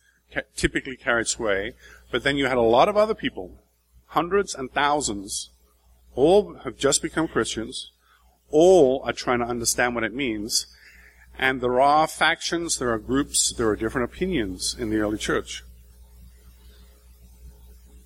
typically 0.55 0.99
carried 0.99 1.27
sway, 1.27 1.73
but 2.11 2.23
then 2.23 2.37
you 2.37 2.47
had 2.47 2.57
a 2.57 2.63
lot 2.63 2.89
of 2.89 2.97
other 2.97 3.15
people, 3.15 3.59
hundreds 4.07 4.55
and 4.55 4.73
thousands, 4.73 5.51
all 6.15 6.55
have 6.65 6.77
just 6.77 7.03
become 7.03 7.29
Christians, 7.29 7.93
all 8.51 9.03
are 9.05 9.13
trying 9.13 9.39
to 9.39 9.45
understand 9.45 9.95
what 9.95 10.05
it 10.05 10.15
means, 10.15 10.67
and 11.39 11.61
there 11.61 11.81
are 11.81 12.07
factions, 12.07 12.79
there 12.79 12.93
are 12.93 12.99
groups, 12.99 13.53
there 13.53 13.69
are 13.69 13.77
different 13.77 14.13
opinions 14.13 14.77
in 14.79 14.91
the 14.91 14.99
early 14.99 15.19
church. 15.19 15.63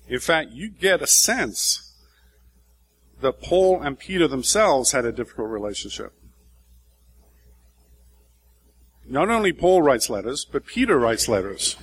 In 0.07 0.19
fact, 0.19 0.51
you 0.51 0.69
get 0.69 1.01
a 1.01 1.07
sense 1.07 1.93
that 3.21 3.41
Paul 3.41 3.81
and 3.81 3.97
Peter 3.97 4.27
themselves 4.27 4.91
had 4.91 5.05
a 5.05 5.11
difficult 5.11 5.49
relationship. 5.49 6.13
Not 9.07 9.29
only 9.29 9.51
Paul 9.51 9.81
writes 9.81 10.09
letters, 10.09 10.45
but 10.45 10.65
Peter 10.65 10.97
writes 10.97 11.27
letters. 11.27 11.75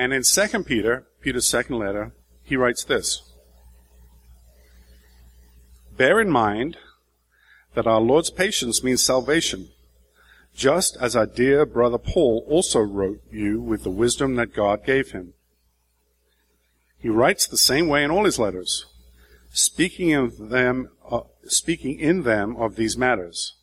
And 0.00 0.14
in 0.14 0.22
2 0.22 0.64
Peter, 0.64 1.06
Peter's 1.20 1.46
second 1.46 1.76
letter, 1.76 2.14
he 2.42 2.56
writes 2.56 2.84
this. 2.84 3.20
Bear 5.94 6.22
in 6.22 6.30
mind 6.30 6.78
that 7.74 7.86
our 7.86 8.00
Lord's 8.00 8.30
patience 8.30 8.82
means 8.82 9.02
salvation, 9.02 9.68
just 10.56 10.96
as 11.02 11.14
our 11.14 11.26
dear 11.26 11.66
brother 11.66 11.98
Paul 11.98 12.46
also 12.48 12.80
wrote 12.80 13.20
you 13.30 13.60
with 13.60 13.82
the 13.82 13.90
wisdom 13.90 14.36
that 14.36 14.54
God 14.54 14.86
gave 14.86 15.10
him. 15.10 15.34
He 16.96 17.10
writes 17.10 17.46
the 17.46 17.58
same 17.58 17.86
way 17.86 18.02
in 18.02 18.10
all 18.10 18.24
his 18.24 18.38
letters, 18.38 18.86
speaking 19.50 20.14
of 20.14 20.48
them, 20.48 20.88
uh, 21.10 21.24
speaking 21.44 22.00
in 22.00 22.22
them 22.22 22.56
of 22.56 22.76
these 22.76 22.96
matters. 22.96 23.54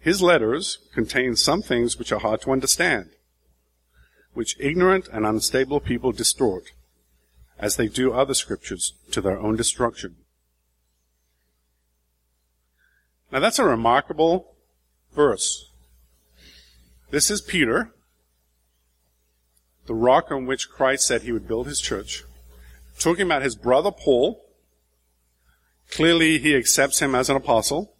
His 0.00 0.20
letters 0.20 0.78
contain 0.92 1.36
some 1.36 1.62
things 1.62 1.96
which 1.96 2.10
are 2.10 2.18
hard 2.18 2.40
to 2.40 2.50
understand, 2.50 3.10
which 4.34 4.56
ignorant 4.58 5.08
and 5.08 5.26
unstable 5.26 5.80
people 5.80 6.12
distort, 6.12 6.72
as 7.58 7.76
they 7.76 7.88
do 7.88 8.12
other 8.12 8.34
scriptures 8.34 8.94
to 9.10 9.20
their 9.20 9.38
own 9.38 9.56
destruction. 9.56 10.16
Now 13.30 13.40
that's 13.40 13.58
a 13.58 13.64
remarkable 13.64 14.54
verse. 15.14 15.70
This 17.10 17.30
is 17.30 17.40
Peter, 17.40 17.92
the 19.86 19.94
rock 19.94 20.30
on 20.30 20.46
which 20.46 20.70
Christ 20.70 21.06
said 21.06 21.22
he 21.22 21.32
would 21.32 21.48
build 21.48 21.66
his 21.66 21.80
church, 21.80 22.24
talking 22.98 23.26
about 23.26 23.42
his 23.42 23.56
brother 23.56 23.90
Paul. 23.90 24.44
Clearly 25.90 26.38
he 26.38 26.54
accepts 26.54 27.00
him 27.00 27.14
as 27.14 27.28
an 27.28 27.36
apostle. 27.36 27.94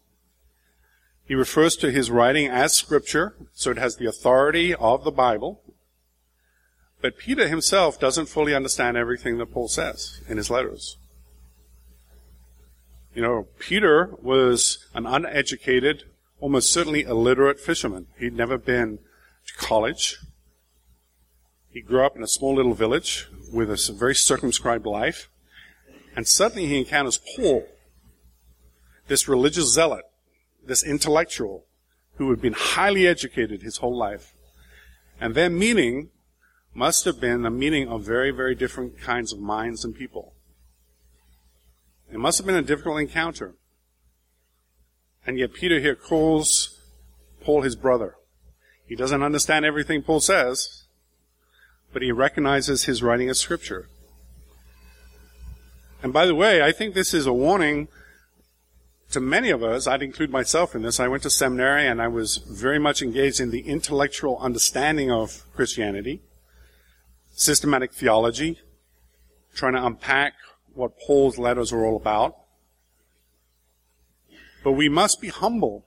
He 1.25 1.35
refers 1.35 1.77
to 1.77 1.91
his 1.91 2.11
writing 2.11 2.49
as 2.49 2.75
scripture, 2.75 3.35
so 3.53 3.71
it 3.71 3.79
has 3.79 3.97
the 3.97 4.07
authority 4.07 4.75
of 4.75 5.05
the 5.05 5.11
Bible. 5.11 5.62
But 7.03 7.19
Peter 7.19 7.49
himself 7.49 7.99
doesn't 7.99 8.27
fully 8.27 8.55
understand 8.55 8.97
everything 8.97 9.39
that 9.39 9.53
Paul 9.53 9.67
says 9.67 10.21
in 10.29 10.37
his 10.37 10.51
letters. 10.51 10.97
You 13.13 13.23
know, 13.23 13.49
Peter 13.59 14.15
was 14.23 14.87
an 14.95 15.05
uneducated, 15.05 16.05
almost 16.41 16.73
certainly 16.73 17.03
illiterate 17.03 17.59
fisherman. 17.59 18.07
He'd 18.19 18.35
never 18.37 18.57
been 18.57 19.01
to 19.49 19.55
college. 19.55 20.19
He 21.71 21.83
grew 21.83 22.07
up 22.07 22.17
in 22.17 22.23
a 22.23 22.29
small 22.29 22.55
little 22.55 22.73
village 22.73 23.27
with 23.53 23.69
a 23.69 23.93
very 23.93 24.15
circumscribed 24.15 24.87
life. 24.87 25.29
And 26.15 26.29
suddenly 26.29 26.67
he 26.67 26.79
encounters 26.79 27.21
Paul, 27.35 27.67
this 29.09 29.27
religious 29.27 29.75
zealot, 29.75 30.05
this 30.65 30.85
intellectual 30.85 31.65
who 32.17 32.31
had 32.31 32.41
been 32.41 32.53
highly 32.53 33.09
educated 33.09 33.63
his 33.63 33.79
whole 33.79 33.97
life. 33.97 34.35
And 35.21 35.35
their 35.35 35.51
meeting 35.51 36.11
must 36.75 37.05
have 37.05 37.21
been 37.21 37.45
a 37.45 37.51
meeting 37.51 37.89
of 37.89 38.03
very, 38.03 38.31
very 38.31 38.55
different 38.55 38.99
kinds 39.01 39.33
of 39.33 39.39
minds 39.39 39.85
and 39.85 39.95
people. 39.95 40.35
It 42.13 42.19
must 42.19 42.39
have 42.39 42.47
been 42.47 42.57
a 42.57 42.63
difficult 42.63 43.01
encounter. 43.01 43.55
And 45.27 45.39
yet 45.39 45.55
Peter 45.55 45.81
here 45.81 45.95
calls 45.95 46.79
Paul 47.43 47.63
his 47.63 47.77
brother. 47.77 48.17
He 48.87 48.97
doesn't 48.97 49.23
understand 49.23 49.65
everything 49.65 50.03
Paul 50.03 50.21
says, 50.21 50.85
but 51.93 52.03
he 52.03 52.13
recognizes 52.13 52.85
his 52.85 53.03
writing 53.03 53.29
as 53.29 53.39
scripture. 53.39 53.89
And 56.03 56.13
by 56.13 56.27
the 56.27 56.35
way, 56.35 56.63
I 56.63 56.73
think 56.73 56.95
this 56.95 57.15
is 57.15 57.27
a 57.27 57.33
warning 57.33 57.89
to 59.13 59.21
many 59.21 59.51
of 59.51 59.63
us. 59.63 59.87
I'd 59.87 60.03
include 60.03 60.31
myself 60.31 60.75
in 60.75 60.83
this. 60.83 60.99
I 60.99 61.07
went 61.07 61.23
to 61.23 61.31
seminary 61.31 61.87
and 61.87 62.03
I 62.03 62.09
was 62.09 62.39
very 62.39 62.79
much 62.79 63.03
engaged 63.03 63.41
in 63.41 63.51
the 63.51 63.61
intellectual 63.61 64.39
understanding 64.39 65.11
of 65.11 65.45
Christianity, 65.55 66.23
systematic 67.33 67.93
theology, 67.93 68.61
trying 69.55 69.75
to 69.75 69.85
unpack 69.85 70.35
what 70.75 70.99
Paul's 70.99 71.39
letters 71.39 71.73
are 71.73 71.85
all 71.85 71.97
about. 71.97 72.37
But 74.65 74.73
we 74.73 74.89
must 74.89 75.21
be 75.21 75.29
humble 75.29 75.87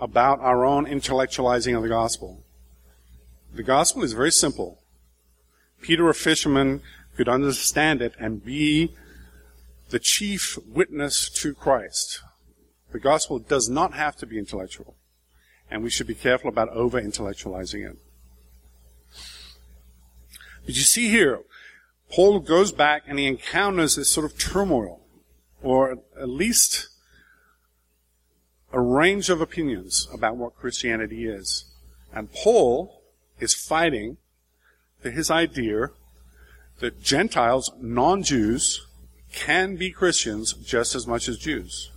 about 0.00 0.40
our 0.40 0.64
own 0.64 0.86
intellectualizing 0.86 1.76
of 1.76 1.82
the 1.82 1.88
gospel. 1.88 2.44
The 3.54 3.62
gospel 3.62 4.02
is 4.02 4.12
very 4.12 4.32
simple. 4.32 4.78
Peter, 5.80 6.08
a 6.08 6.14
fisherman, 6.14 6.82
could 7.16 7.28
understand 7.28 8.00
it 8.00 8.14
and 8.18 8.44
be 8.44 8.94
the 9.90 9.98
chief 9.98 10.58
witness 10.66 11.28
to 11.30 11.54
Christ. 11.54 12.20
The 12.92 13.00
gospel 13.00 13.38
does 13.38 13.68
not 13.68 13.94
have 13.94 14.16
to 14.16 14.26
be 14.26 14.38
intellectual, 14.38 14.96
and 15.70 15.82
we 15.82 15.90
should 15.90 16.06
be 16.06 16.14
careful 16.14 16.48
about 16.48 16.68
over 16.70 17.00
intellectualizing 17.00 17.90
it. 17.90 17.96
But 20.68 20.76
you 20.76 20.82
see 20.82 21.08
here, 21.08 21.40
Paul 22.12 22.40
goes 22.40 22.72
back 22.72 23.04
and 23.06 23.18
he 23.18 23.26
encounters 23.26 23.96
this 23.96 24.10
sort 24.10 24.26
of 24.26 24.38
turmoil, 24.38 25.00
or 25.62 25.92
at 26.20 26.28
least 26.28 26.88
a 28.70 28.78
range 28.78 29.30
of 29.30 29.40
opinions 29.40 30.06
about 30.12 30.36
what 30.36 30.58
Christianity 30.58 31.26
is. 31.26 31.64
And 32.12 32.30
Paul 32.30 33.00
is 33.40 33.54
fighting 33.54 34.18
for 35.00 35.08
his 35.08 35.30
idea 35.30 35.88
that 36.80 37.02
Gentiles, 37.02 37.72
non-Jews, 37.80 38.86
can 39.32 39.76
be 39.76 39.90
Christians 39.90 40.52
just 40.52 40.94
as 40.94 41.06
much 41.06 41.28
as 41.28 41.38
Jews. 41.38 41.90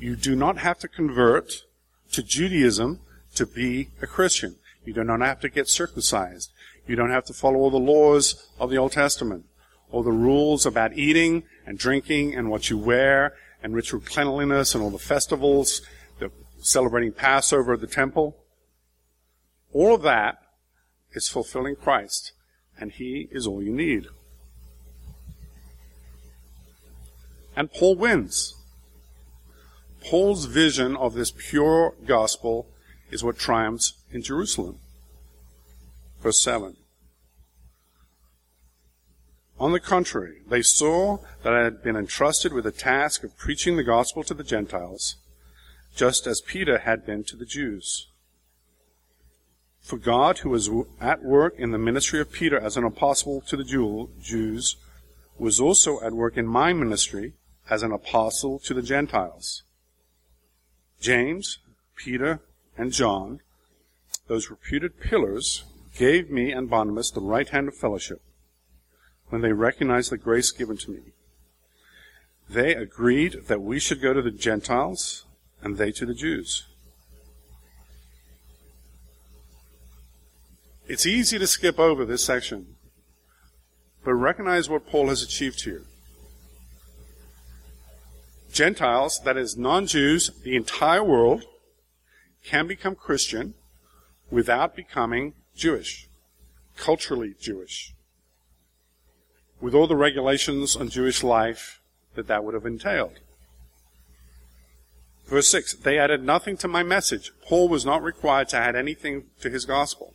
You 0.00 0.16
do 0.16 0.34
not 0.34 0.58
have 0.58 0.80
to 0.80 0.88
convert 0.88 1.62
to 2.10 2.24
Judaism 2.24 2.98
to 3.36 3.46
be 3.46 3.90
a 4.02 4.08
Christian. 4.08 4.56
You 4.84 4.94
do 4.94 5.04
not 5.04 5.20
have 5.20 5.38
to 5.42 5.48
get 5.48 5.68
circumcised. 5.68 6.50
You 6.86 6.96
don't 6.96 7.10
have 7.10 7.24
to 7.26 7.32
follow 7.32 7.56
all 7.56 7.70
the 7.70 7.78
laws 7.78 8.50
of 8.58 8.70
the 8.70 8.76
Old 8.76 8.92
Testament, 8.92 9.46
all 9.90 10.02
the 10.02 10.12
rules 10.12 10.66
about 10.66 10.96
eating 10.96 11.44
and 11.66 11.78
drinking 11.78 12.34
and 12.34 12.50
what 12.50 12.68
you 12.68 12.76
wear 12.76 13.34
and 13.62 13.74
ritual 13.74 14.00
cleanliness 14.00 14.74
and 14.74 14.84
all 14.84 14.90
the 14.90 14.98
festivals, 14.98 15.80
the 16.18 16.30
celebrating 16.58 17.12
Passover 17.12 17.72
at 17.74 17.80
the 17.80 17.86
temple. 17.86 18.36
All 19.72 19.94
of 19.94 20.02
that 20.02 20.36
is 21.12 21.28
fulfilling 21.28 21.76
Christ, 21.76 22.32
and 22.78 22.92
He 22.92 23.28
is 23.30 23.46
all 23.46 23.62
you 23.62 23.72
need. 23.72 24.06
And 27.56 27.72
Paul 27.72 27.96
wins. 27.96 28.54
Paul's 30.04 30.44
vision 30.44 30.96
of 30.96 31.14
this 31.14 31.32
pure 31.34 31.94
gospel 32.04 32.68
is 33.10 33.24
what 33.24 33.38
triumphs 33.38 33.94
in 34.10 34.22
Jerusalem. 34.22 34.80
Verse 36.24 36.40
7. 36.40 36.78
On 39.60 39.72
the 39.72 39.78
contrary, 39.78 40.40
they 40.48 40.62
saw 40.62 41.18
that 41.42 41.52
I 41.52 41.64
had 41.64 41.82
been 41.82 41.96
entrusted 41.96 42.54
with 42.54 42.64
the 42.64 42.72
task 42.72 43.24
of 43.24 43.36
preaching 43.36 43.76
the 43.76 43.84
gospel 43.84 44.24
to 44.24 44.32
the 44.32 44.42
Gentiles, 44.42 45.16
just 45.94 46.26
as 46.26 46.40
Peter 46.40 46.78
had 46.78 47.04
been 47.04 47.24
to 47.24 47.36
the 47.36 47.44
Jews. 47.44 48.08
For 49.82 49.98
God, 49.98 50.38
who 50.38 50.48
was 50.48 50.70
at 50.98 51.22
work 51.22 51.56
in 51.58 51.72
the 51.72 51.78
ministry 51.78 52.20
of 52.20 52.32
Peter 52.32 52.58
as 52.58 52.78
an 52.78 52.84
apostle 52.84 53.42
to 53.42 53.54
the 53.58 54.08
Jews, 54.22 54.76
was 55.36 55.60
also 55.60 56.00
at 56.00 56.14
work 56.14 56.38
in 56.38 56.46
my 56.46 56.72
ministry 56.72 57.34
as 57.68 57.82
an 57.82 57.92
apostle 57.92 58.58
to 58.60 58.72
the 58.72 58.80
Gentiles. 58.80 59.62
James, 61.02 61.58
Peter, 61.96 62.40
and 62.78 62.92
John, 62.92 63.40
those 64.26 64.48
reputed 64.48 64.98
pillars, 64.98 65.64
gave 65.94 66.30
me 66.30 66.50
and 66.52 66.68
Barnabas 66.68 67.10
the 67.10 67.20
right 67.20 67.48
hand 67.48 67.68
of 67.68 67.76
fellowship 67.76 68.20
when 69.28 69.40
they 69.40 69.52
recognized 69.52 70.10
the 70.10 70.18
grace 70.18 70.50
given 70.50 70.76
to 70.76 70.90
me. 70.90 71.00
They 72.48 72.74
agreed 72.74 73.46
that 73.46 73.62
we 73.62 73.78
should 73.78 74.02
go 74.02 74.12
to 74.12 74.22
the 74.22 74.30
Gentiles 74.30 75.24
and 75.62 75.78
they 75.78 75.92
to 75.92 76.04
the 76.04 76.14
Jews. 76.14 76.66
It's 80.86 81.06
easy 81.06 81.38
to 81.38 81.46
skip 81.46 81.78
over 81.78 82.04
this 82.04 82.24
section, 82.24 82.76
but 84.04 84.12
recognize 84.12 84.68
what 84.68 84.86
Paul 84.86 85.08
has 85.08 85.22
achieved 85.22 85.64
here. 85.64 85.84
Gentiles, 88.52 89.20
that 89.24 89.36
is 89.36 89.56
non-Jews, 89.56 90.30
the 90.44 90.54
entire 90.54 91.02
world, 91.02 91.44
can 92.44 92.66
become 92.66 92.94
Christian 92.94 93.54
without 94.30 94.76
becoming 94.76 95.32
Jewish, 95.56 96.08
culturally 96.76 97.34
Jewish, 97.40 97.94
with 99.60 99.74
all 99.74 99.86
the 99.86 99.96
regulations 99.96 100.76
on 100.76 100.88
Jewish 100.88 101.22
life 101.22 101.80
that 102.14 102.26
that 102.26 102.44
would 102.44 102.54
have 102.54 102.66
entailed. 102.66 103.18
Verse 105.26 105.48
6, 105.48 105.74
they 105.74 105.98
added 105.98 106.22
nothing 106.22 106.56
to 106.58 106.68
my 106.68 106.82
message. 106.82 107.32
Paul 107.46 107.68
was 107.68 107.86
not 107.86 108.02
required 108.02 108.48
to 108.50 108.58
add 108.58 108.76
anything 108.76 109.24
to 109.40 109.48
his 109.48 109.64
gospel 109.64 110.14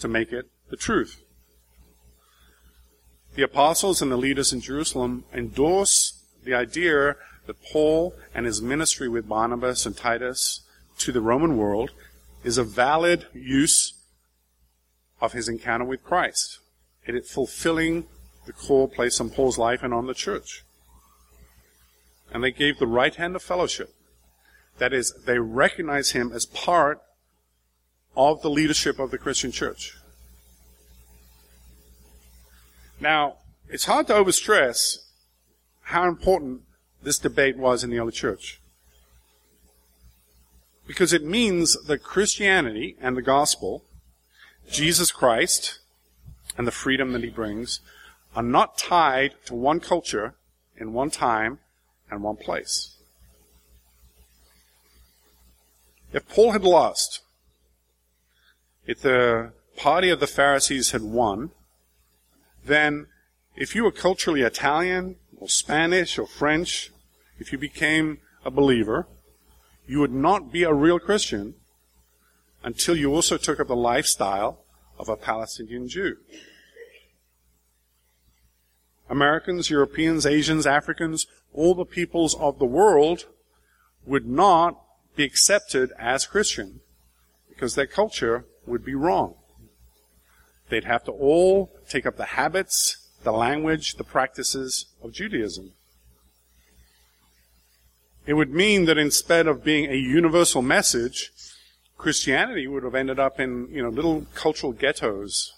to 0.00 0.08
make 0.08 0.32
it 0.32 0.48
the 0.70 0.76
truth. 0.76 1.22
The 3.34 3.42
apostles 3.42 4.00
and 4.00 4.10
the 4.10 4.16
leaders 4.16 4.52
in 4.52 4.60
Jerusalem 4.60 5.24
endorse 5.32 6.22
the 6.42 6.54
idea 6.54 7.16
that 7.46 7.62
Paul 7.62 8.14
and 8.34 8.46
his 8.46 8.62
ministry 8.62 9.08
with 9.08 9.28
Barnabas 9.28 9.84
and 9.84 9.96
Titus 9.96 10.62
to 10.98 11.12
the 11.12 11.20
Roman 11.20 11.56
world 11.56 11.90
is 12.42 12.58
a 12.58 12.64
valid 12.64 13.26
use 13.34 13.92
of 15.20 15.32
his 15.32 15.48
encounter 15.48 15.84
with 15.84 16.04
Christ. 16.04 16.58
It 17.06 17.14
is 17.14 17.30
fulfilling 17.30 18.06
the 18.46 18.52
call 18.52 18.88
placed 18.88 19.20
on 19.20 19.30
Paul's 19.30 19.58
life 19.58 19.82
and 19.82 19.92
on 19.92 20.06
the 20.06 20.14
church. 20.14 20.64
And 22.32 22.42
they 22.42 22.52
gave 22.52 22.78
the 22.78 22.86
right 22.86 23.14
hand 23.14 23.36
of 23.36 23.42
fellowship. 23.42 23.94
That 24.78 24.92
is, 24.92 25.12
they 25.26 25.38
recognize 25.38 26.12
him 26.12 26.32
as 26.32 26.46
part 26.46 27.02
of 28.16 28.42
the 28.42 28.50
leadership 28.50 28.98
of 28.98 29.10
the 29.10 29.18
Christian 29.18 29.52
church. 29.52 29.96
Now, 32.98 33.36
it's 33.68 33.84
hard 33.84 34.06
to 34.08 34.14
overstress 34.14 34.98
how 35.82 36.06
important 36.06 36.62
this 37.02 37.18
debate 37.18 37.56
was 37.56 37.82
in 37.82 37.90
the 37.90 37.98
early 37.98 38.12
church. 38.12 38.60
Because 40.86 41.12
it 41.12 41.24
means 41.24 41.76
that 41.86 42.02
Christianity 42.02 42.96
and 43.00 43.16
the 43.16 43.22
gospel, 43.22 43.84
Jesus 44.68 45.12
Christ, 45.12 45.78
and 46.56 46.66
the 46.66 46.72
freedom 46.72 47.12
that 47.12 47.22
he 47.22 47.30
brings, 47.30 47.80
are 48.34 48.42
not 48.42 48.78
tied 48.78 49.34
to 49.46 49.54
one 49.54 49.80
culture 49.80 50.34
in 50.76 50.92
one 50.92 51.10
time 51.10 51.58
and 52.10 52.22
one 52.22 52.36
place. 52.36 52.96
If 56.12 56.28
Paul 56.28 56.52
had 56.52 56.64
lost, 56.64 57.20
if 58.86 59.00
the 59.00 59.52
party 59.76 60.10
of 60.10 60.20
the 60.20 60.26
Pharisees 60.26 60.90
had 60.90 61.02
won, 61.02 61.50
then 62.64 63.06
if 63.56 63.74
you 63.74 63.84
were 63.84 63.92
culturally 63.92 64.42
Italian 64.42 65.16
or 65.36 65.48
Spanish 65.48 66.18
or 66.18 66.26
French, 66.26 66.90
if 67.38 67.52
you 67.52 67.58
became 67.58 68.18
a 68.44 68.50
believer, 68.50 69.06
you 69.86 70.00
would 70.00 70.12
not 70.12 70.52
be 70.52 70.62
a 70.62 70.74
real 70.74 70.98
Christian 70.98 71.54
until 72.62 72.96
you 72.96 73.14
also 73.14 73.36
took 73.36 73.60
up 73.60 73.68
the 73.68 73.76
lifestyle 73.76 74.64
of 74.98 75.08
a 75.08 75.16
Palestinian 75.16 75.88
Jew. 75.88 76.16
Americans, 79.08 79.70
Europeans, 79.70 80.24
Asians, 80.24 80.66
Africans, 80.66 81.26
all 81.52 81.74
the 81.74 81.84
peoples 81.84 82.34
of 82.36 82.58
the 82.58 82.66
world 82.66 83.26
would 84.06 84.26
not 84.26 84.80
be 85.16 85.24
accepted 85.24 85.90
as 85.98 86.26
Christian 86.26 86.80
because 87.48 87.74
their 87.74 87.86
culture 87.86 88.44
would 88.66 88.84
be 88.84 88.94
wrong. 88.94 89.34
They'd 90.68 90.84
have 90.84 91.04
to 91.04 91.12
all 91.12 91.72
take 91.88 92.06
up 92.06 92.16
the 92.16 92.24
habits, 92.24 93.08
the 93.24 93.32
language, 93.32 93.94
the 93.94 94.04
practices 94.04 94.86
of 95.02 95.12
Judaism. 95.12 95.72
It 98.26 98.34
would 98.34 98.54
mean 98.54 98.84
that 98.84 98.98
instead 98.98 99.48
of 99.48 99.64
being 99.64 99.90
a 99.90 99.96
universal 99.96 100.62
message, 100.62 101.32
Christianity 102.00 102.66
would 102.66 102.82
have 102.82 102.94
ended 102.94 103.18
up 103.18 103.38
in, 103.38 103.68
you 103.70 103.82
know, 103.82 103.90
little 103.90 104.26
cultural 104.34 104.72
ghettos 104.72 105.52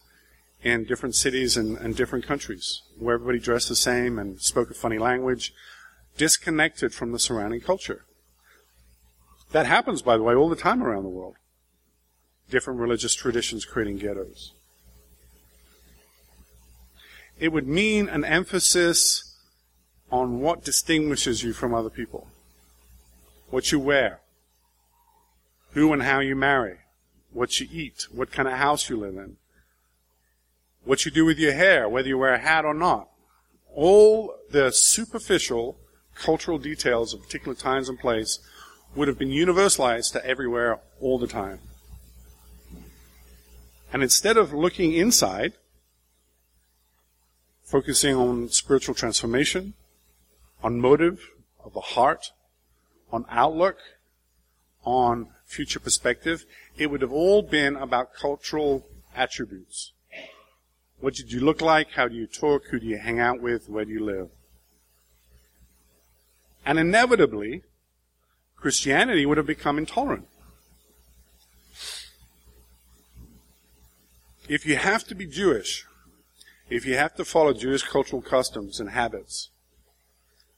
in 0.64 0.82
different 0.84 1.14
cities 1.14 1.56
and, 1.56 1.78
and 1.78 1.94
different 1.94 2.26
countries 2.26 2.82
where 2.98 3.14
everybody 3.14 3.38
dressed 3.38 3.68
the 3.68 3.76
same 3.76 4.18
and 4.18 4.40
spoke 4.40 4.68
a 4.68 4.74
funny 4.74 4.98
language, 4.98 5.52
disconnected 6.16 6.92
from 6.92 7.12
the 7.12 7.20
surrounding 7.20 7.60
culture. 7.60 8.04
That 9.52 9.66
happens, 9.66 10.02
by 10.02 10.16
the 10.16 10.24
way, 10.24 10.34
all 10.34 10.48
the 10.48 10.56
time 10.56 10.82
around 10.82 11.04
the 11.04 11.10
world. 11.10 11.36
Different 12.50 12.80
religious 12.80 13.14
traditions 13.14 13.64
creating 13.64 13.98
ghettos. 13.98 14.52
It 17.38 17.52
would 17.52 17.68
mean 17.68 18.08
an 18.08 18.24
emphasis 18.24 19.38
on 20.10 20.40
what 20.40 20.64
distinguishes 20.64 21.44
you 21.44 21.52
from 21.52 21.72
other 21.72 21.90
people. 21.90 22.26
What 23.50 23.70
you 23.70 23.78
wear. 23.78 24.18
Who 25.72 25.92
and 25.92 26.02
how 26.02 26.20
you 26.20 26.36
marry. 26.36 26.78
What 27.32 27.60
you 27.60 27.68
eat. 27.70 28.06
What 28.10 28.30
kind 28.30 28.48
of 28.48 28.54
house 28.54 28.88
you 28.88 28.96
live 28.96 29.16
in. 29.16 29.36
What 30.84 31.04
you 31.04 31.10
do 31.10 31.24
with 31.24 31.38
your 31.38 31.52
hair, 31.52 31.88
whether 31.88 32.08
you 32.08 32.18
wear 32.18 32.34
a 32.34 32.38
hat 32.38 32.64
or 32.64 32.74
not. 32.74 33.08
All 33.74 34.34
the 34.50 34.70
superficial 34.70 35.78
cultural 36.14 36.58
details 36.58 37.14
of 37.14 37.22
particular 37.22 37.54
times 37.54 37.88
and 37.88 37.98
place 37.98 38.38
would 38.94 39.08
have 39.08 39.18
been 39.18 39.30
universalized 39.30 40.12
to 40.12 40.26
everywhere 40.26 40.80
all 41.00 41.18
the 41.18 41.26
time. 41.26 41.60
And 43.92 44.02
instead 44.02 44.36
of 44.36 44.52
looking 44.52 44.92
inside, 44.92 45.52
focusing 47.62 48.14
on 48.16 48.48
spiritual 48.48 48.94
transformation, 48.94 49.74
on 50.62 50.80
motive 50.80 51.30
of 51.64 51.72
the 51.72 51.80
heart, 51.80 52.32
on 53.10 53.24
outlook, 53.30 53.78
on 54.84 55.28
future 55.52 55.80
perspective, 55.80 56.44
it 56.76 56.90
would 56.90 57.02
have 57.02 57.12
all 57.12 57.42
been 57.42 57.76
about 57.76 58.14
cultural 58.14 58.86
attributes. 59.14 59.92
What 61.00 61.14
did 61.14 61.32
you 61.32 61.40
look 61.40 61.60
like? 61.60 61.90
How 61.92 62.08
do 62.08 62.14
you 62.14 62.26
talk? 62.26 62.62
Who 62.70 62.80
do 62.80 62.86
you 62.86 62.98
hang 62.98 63.20
out 63.20 63.40
with? 63.40 63.68
Where 63.68 63.84
do 63.84 63.90
you 63.90 64.04
live? 64.04 64.28
And 66.64 66.78
inevitably, 66.78 67.62
Christianity 68.56 69.26
would 69.26 69.36
have 69.36 69.46
become 69.46 69.78
intolerant. 69.78 70.28
If 74.48 74.64
you 74.64 74.76
have 74.76 75.04
to 75.04 75.14
be 75.14 75.26
Jewish, 75.26 75.84
if 76.70 76.86
you 76.86 76.94
have 76.94 77.14
to 77.16 77.24
follow 77.24 77.52
Jewish 77.52 77.82
cultural 77.82 78.22
customs 78.22 78.80
and 78.80 78.90
habits, 78.90 79.50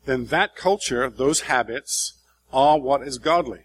then 0.04 0.26
that 0.26 0.54
culture, 0.54 1.08
those 1.08 1.42
habits, 1.42 2.14
are 2.52 2.78
what 2.78 3.02
is 3.02 3.18
godly. 3.18 3.64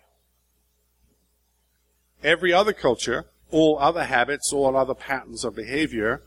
Every 2.24 2.52
other 2.54 2.74
culture, 2.74 3.26
all 3.52 3.78
other 3.80 4.06
habits, 4.06 4.52
all 4.52 4.76
other 4.76 4.94
patterns 4.94 5.44
of 5.44 5.56
behavior 5.56 6.22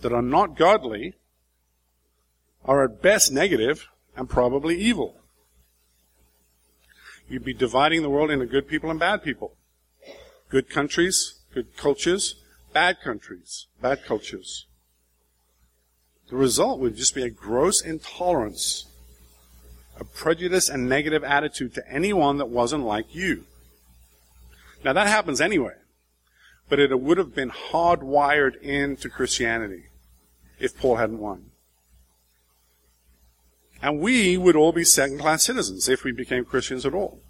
that 0.00 0.12
are 0.12 0.22
not 0.22 0.56
godly 0.56 1.14
are 2.64 2.84
at 2.84 3.02
best 3.02 3.32
negative 3.32 3.88
and 4.16 4.28
probably 4.28 4.78
evil. 4.80 5.20
You'd 7.28 7.44
be 7.44 7.54
dividing 7.54 8.02
the 8.02 8.10
world 8.10 8.30
into 8.30 8.46
good 8.46 8.68
people 8.68 8.90
and 8.90 9.00
bad 9.00 9.22
people. 9.22 9.56
Good 10.48 10.68
countries, 10.68 11.40
good 11.54 11.76
cultures, 11.76 12.36
bad 12.72 13.00
countries, 13.02 13.66
bad 13.80 14.04
cultures. 14.04 14.66
The 16.28 16.36
result 16.36 16.78
would 16.80 16.96
just 16.96 17.14
be 17.14 17.22
a 17.22 17.30
gross 17.30 17.82
intolerance 17.82 18.86
a 19.98 20.04
prejudice 20.04 20.68
and 20.68 20.88
negative 20.88 21.22
attitude 21.22 21.74
to 21.74 21.88
anyone 21.88 22.38
that 22.38 22.48
wasn't 22.48 22.84
like 22.84 23.14
you. 23.14 23.44
Now 24.84 24.92
that 24.92 25.06
happens 25.06 25.40
anyway, 25.40 25.74
but 26.68 26.78
it 26.78 26.98
would 26.98 27.18
have 27.18 27.34
been 27.34 27.50
hardwired 27.50 28.60
into 28.62 29.08
Christianity 29.08 29.84
if 30.58 30.76
Paul 30.76 30.96
hadn't 30.96 31.18
won. 31.18 31.50
And 33.82 33.98
we 34.00 34.36
would 34.36 34.54
all 34.56 34.72
be 34.72 34.84
second 34.84 35.18
class 35.18 35.42
citizens 35.42 35.88
if 35.88 36.04
we 36.04 36.12
became 36.12 36.44
Christians 36.44 36.86
at 36.86 36.94
all. 36.94 37.20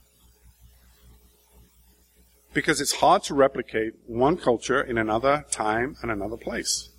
Because 2.52 2.80
it's 2.80 2.96
hard 2.96 3.22
to 3.24 3.34
replicate 3.34 3.94
one 4.06 4.36
culture 4.36 4.82
in 4.82 4.98
another 4.98 5.46
time 5.50 5.96
and 6.02 6.10
another 6.10 6.36
place. 6.36 6.90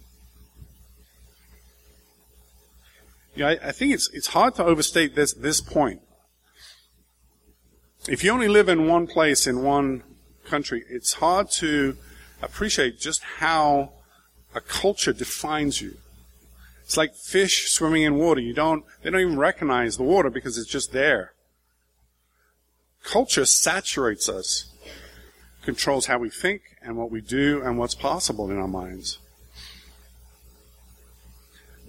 Yeah, 3.35 3.49
I, 3.49 3.69
I 3.69 3.71
think 3.71 3.93
it's, 3.93 4.09
it's 4.11 4.27
hard 4.27 4.55
to 4.55 4.63
overstate 4.63 5.15
this, 5.15 5.33
this 5.33 5.61
point. 5.61 6.01
If 8.07 8.23
you 8.23 8.31
only 8.31 8.47
live 8.47 8.69
in 8.69 8.87
one 8.87 9.05
place 9.05 9.45
in 9.45 9.61
one 9.61 10.03
country, 10.45 10.83
it's 10.89 11.13
hard 11.13 11.49
to 11.51 11.97
appreciate 12.41 12.99
just 12.99 13.23
how 13.23 13.91
a 14.53 14.61
culture 14.61 15.13
defines 15.13 15.81
you. 15.81 15.97
It's 16.83 16.97
like 16.97 17.15
fish 17.15 17.71
swimming 17.71 18.03
in 18.03 18.15
water. 18.15 18.41
You 18.41 18.53
don't, 18.53 18.83
they 19.01 19.09
don't 19.09 19.21
even 19.21 19.37
recognize 19.37 19.97
the 19.97 20.03
water 20.03 20.29
because 20.29 20.57
it's 20.57 20.69
just 20.69 20.91
there. 20.91 21.33
Culture 23.03 23.45
saturates 23.45 24.29
us, 24.29 24.71
controls 25.63 26.05
how 26.05 26.19
we 26.19 26.29
think 26.29 26.61
and 26.81 26.97
what 26.97 27.11
we 27.11 27.21
do 27.21 27.61
and 27.63 27.77
what's 27.77 27.95
possible 27.95 28.49
in 28.51 28.57
our 28.57 28.67
minds. 28.67 29.19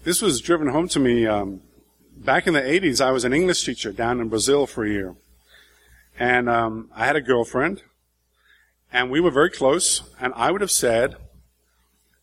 This 0.05 0.21
was 0.21 0.41
driven 0.41 0.69
home 0.69 0.89
to 0.89 1.01
me 1.01 1.27
um, 1.27 1.63
back 2.17 2.47
in 2.47 2.55
the 2.55 2.61
80s. 2.61 3.01
I 3.01 3.11
was 3.11 3.25
an 3.25 3.33
English 3.33 3.65
teacher 3.65 3.91
down 3.91 4.21
in 4.21 4.29
Brazil 4.29 4.67
for 4.67 4.85
a 4.85 4.91
year. 4.91 5.17
And 6.19 6.49
um, 6.49 6.91
I 6.95 7.07
had 7.07 7.17
a 7.17 7.21
girlfriend, 7.21 7.83
and 8.95 9.11
we 9.11 9.19
were 9.19 9.33
very 9.33 9.51
close, 9.51 10.03
and 10.21 10.33
I 10.37 10.53
would 10.53 10.61
have 10.61 10.71
said 10.71 11.17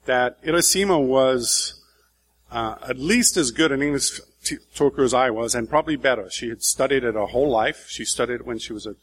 that 0.05 0.41
Iracema 0.41 1.05
was 1.05 1.84
uh, 2.49 2.75
at 2.88 2.97
least 2.97 3.36
as 3.36 3.51
good 3.51 3.73
an 3.73 3.81
English 3.81 4.21
t- 4.45 4.57
talker 4.73 5.03
as 5.03 5.13
I 5.13 5.31
was, 5.31 5.53
and 5.53 5.69
probably 5.69 5.97
better. 5.97 6.29
She 6.29 6.47
had 6.47 6.63
studied 6.63 7.03
it 7.03 7.15
her 7.15 7.25
whole 7.25 7.49
life. 7.49 7.88
She 7.89 8.05
studied 8.05 8.36
it 8.36 8.45
when 8.45 8.57
she 8.57 8.71
was 8.71 8.88
at 8.88 8.95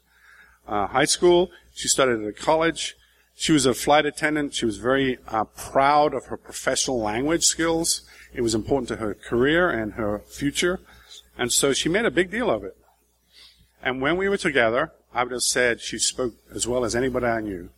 uh, 0.66 0.86
high 0.86 1.04
school. 1.04 1.50
She 1.74 1.88
studied 1.88 2.22
it 2.22 2.26
at 2.26 2.36
college. 2.38 2.96
She 3.34 3.52
was 3.52 3.66
a 3.66 3.74
flight 3.74 4.06
attendant. 4.06 4.54
She 4.54 4.64
was 4.64 4.78
very 4.78 5.18
uh, 5.28 5.44
proud 5.44 6.14
of 6.14 6.26
her 6.26 6.38
professional 6.38 6.98
language 6.98 7.44
skills. 7.44 8.00
It 8.32 8.40
was 8.40 8.54
important 8.54 8.88
to 8.88 8.96
her 8.96 9.12
career 9.12 9.68
and 9.68 9.92
her 9.92 10.20
future. 10.20 10.80
And 11.36 11.52
so 11.52 11.74
she 11.74 11.90
made 11.90 12.06
a 12.06 12.10
big 12.10 12.30
deal 12.30 12.50
of 12.50 12.64
it. 12.64 12.76
And 13.82 14.00
when 14.00 14.16
we 14.16 14.28
were 14.28 14.38
together, 14.38 14.92
I 15.12 15.22
would 15.22 15.32
have 15.32 15.42
said 15.42 15.80
she 15.80 15.98
spoke 15.98 16.34
as 16.54 16.66
well 16.66 16.84
as 16.84 16.94
anybody 16.94 17.26
I 17.26 17.40
knew. 17.40 17.70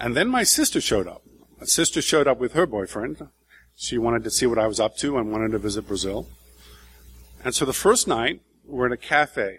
And 0.00 0.16
then 0.16 0.28
my 0.28 0.42
sister 0.42 0.80
showed 0.80 1.06
up. 1.06 1.22
My 1.60 1.66
sister 1.66 2.02
showed 2.02 2.26
up 2.26 2.38
with 2.38 2.54
her 2.54 2.66
boyfriend. 2.66 3.28
She 3.76 3.98
wanted 3.98 4.24
to 4.24 4.30
see 4.30 4.46
what 4.46 4.58
I 4.58 4.66
was 4.66 4.80
up 4.80 4.96
to 4.98 5.18
and 5.18 5.30
wanted 5.30 5.52
to 5.52 5.58
visit 5.58 5.86
Brazil. 5.86 6.26
And 7.44 7.54
so 7.54 7.64
the 7.64 7.72
first 7.72 8.08
night, 8.08 8.40
we're 8.64 8.86
at 8.86 8.92
a 8.92 8.96
cafe, 8.96 9.58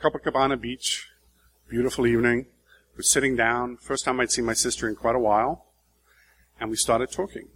Copacabana 0.00 0.60
Beach, 0.60 1.08
beautiful 1.68 2.06
evening. 2.06 2.46
We're 2.96 3.02
sitting 3.02 3.36
down, 3.36 3.76
first 3.76 4.04
time 4.04 4.20
I'd 4.20 4.30
seen 4.30 4.44
my 4.44 4.54
sister 4.54 4.88
in 4.88 4.96
quite 4.96 5.14
a 5.14 5.20
while, 5.20 5.66
and 6.60 6.70
we 6.70 6.76
started 6.76 7.10
talking. 7.10 7.48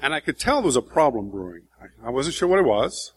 And 0.00 0.14
I 0.14 0.20
could 0.20 0.38
tell 0.38 0.56
there 0.56 0.66
was 0.66 0.76
a 0.76 0.82
problem 0.82 1.30
brewing. 1.30 1.62
I 2.02 2.10
wasn't 2.10 2.34
sure 2.34 2.48
what 2.48 2.58
it 2.58 2.64
was, 2.64 3.12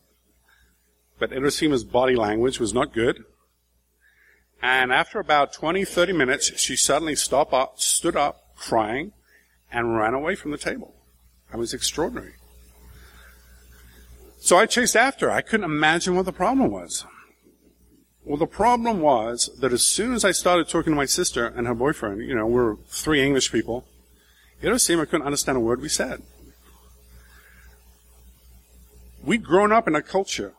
but 1.24 1.32
Iracema's 1.32 1.86
body 1.86 2.18
language 2.18 2.60
was 2.60 2.74
not 2.74 2.92
good. 2.92 3.24
And 4.62 4.92
after 4.92 5.22
about 5.22 5.54
20, 5.54 5.86
30 5.86 6.12
minutes, 6.12 6.60
she 6.60 6.76
suddenly 6.76 7.16
stopped 7.16 7.54
up, 7.54 7.80
stood 7.80 8.18
up, 8.18 8.42
crying, 8.58 9.14
and 9.72 9.96
ran 9.96 10.14
away 10.14 10.36
from 10.36 10.52
the 10.52 10.58
table. 10.58 10.94
It 11.54 11.56
was 11.56 11.74
extraordinary. 11.74 12.34
So 14.42 14.58
I 14.58 14.66
chased 14.66 14.98
after 14.98 15.30
her. 15.30 15.32
I 15.32 15.40
couldn't 15.40 15.64
imagine 15.64 16.14
what 16.18 16.26
the 16.26 16.34
problem 16.34 16.70
was. 16.70 17.06
Well, 18.26 18.36
the 18.36 18.46
problem 18.46 19.00
was 19.00 19.50
that 19.62 19.72
as 19.72 19.88
soon 19.88 20.12
as 20.12 20.26
I 20.26 20.34
started 20.34 20.68
talking 20.68 20.92
to 20.92 20.98
my 20.98 21.06
sister 21.06 21.48
and 21.48 21.68
her 21.68 21.74
boyfriend, 21.74 22.20
you 22.20 22.36
know, 22.36 22.48
we're 22.48 22.76
three 22.88 23.24
English 23.24 23.50
people, 23.50 23.86
Iracema 24.62 25.08
couldn't 25.08 25.26
understand 25.26 25.58
a 25.58 25.62
word 25.62 25.80
we 25.80 25.88
said. 25.88 26.22
We'd 29.24 29.46
grown 29.46 29.72
up 29.72 29.88
in 29.88 29.96
a 29.96 30.02
culture. 30.02 30.56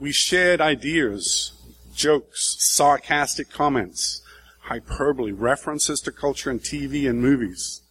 We 0.00 0.12
shared 0.12 0.62
ideas, 0.62 1.52
jokes, 1.94 2.56
sarcastic 2.58 3.50
comments, 3.50 4.22
hyperbole, 4.60 5.32
references 5.32 6.00
to 6.00 6.10
culture 6.10 6.50
and 6.50 6.58
TV 6.58 7.08
and 7.08 7.20
movies. 7.20 7.82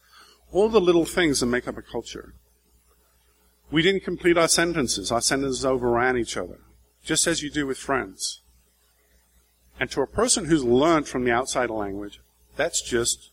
All 0.51 0.69
the 0.69 0.81
little 0.81 1.05
things 1.05 1.39
that 1.39 1.45
make 1.45 1.67
up 1.67 1.77
a 1.77 1.83
culture. 1.83 2.33
We 3.69 3.83
didn't 3.83 4.03
complete 4.03 4.39
our 4.39 4.47
sentences. 4.47 5.11
Our 5.11 5.21
sentences 5.21 5.63
overran 5.63 6.17
each 6.17 6.35
other, 6.35 6.57
just 7.05 7.27
as 7.27 7.43
you 7.43 7.51
do 7.51 7.67
with 7.67 7.77
friends. 7.77 8.41
And 9.79 9.91
to 9.91 10.01
a 10.01 10.07
person 10.07 10.45
who's 10.45 10.63
learned 10.63 11.07
from 11.07 11.23
the 11.23 11.31
outside 11.31 11.69
language, 11.69 12.19
that's 12.55 12.81
just, 12.81 13.29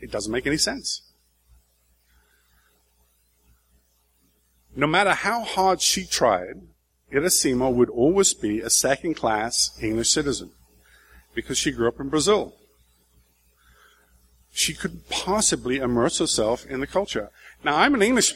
it 0.00 0.12
doesn't 0.12 0.30
make 0.30 0.46
any 0.46 0.58
sense. 0.58 1.02
No 4.76 4.86
matter 4.86 5.12
how 5.12 5.42
hard 5.42 5.80
she 5.80 6.06
tried, 6.06 6.62
Iracema 7.14 7.72
would 7.72 7.90
always 7.90 8.34
be 8.34 8.60
a 8.60 8.68
second 8.68 9.14
class 9.14 9.78
English 9.80 10.10
citizen 10.10 10.50
because 11.34 11.56
she 11.56 11.70
grew 11.70 11.86
up 11.86 12.00
in 12.00 12.08
Brazil. 12.08 12.54
She 14.52 14.74
couldn't 14.74 15.08
possibly 15.08 15.78
immerse 15.78 16.18
herself 16.18 16.66
in 16.66 16.80
the 16.80 16.86
culture. 16.86 17.30
Now, 17.62 17.76
I'm 17.76 17.94
an 17.94 18.02
English 18.02 18.34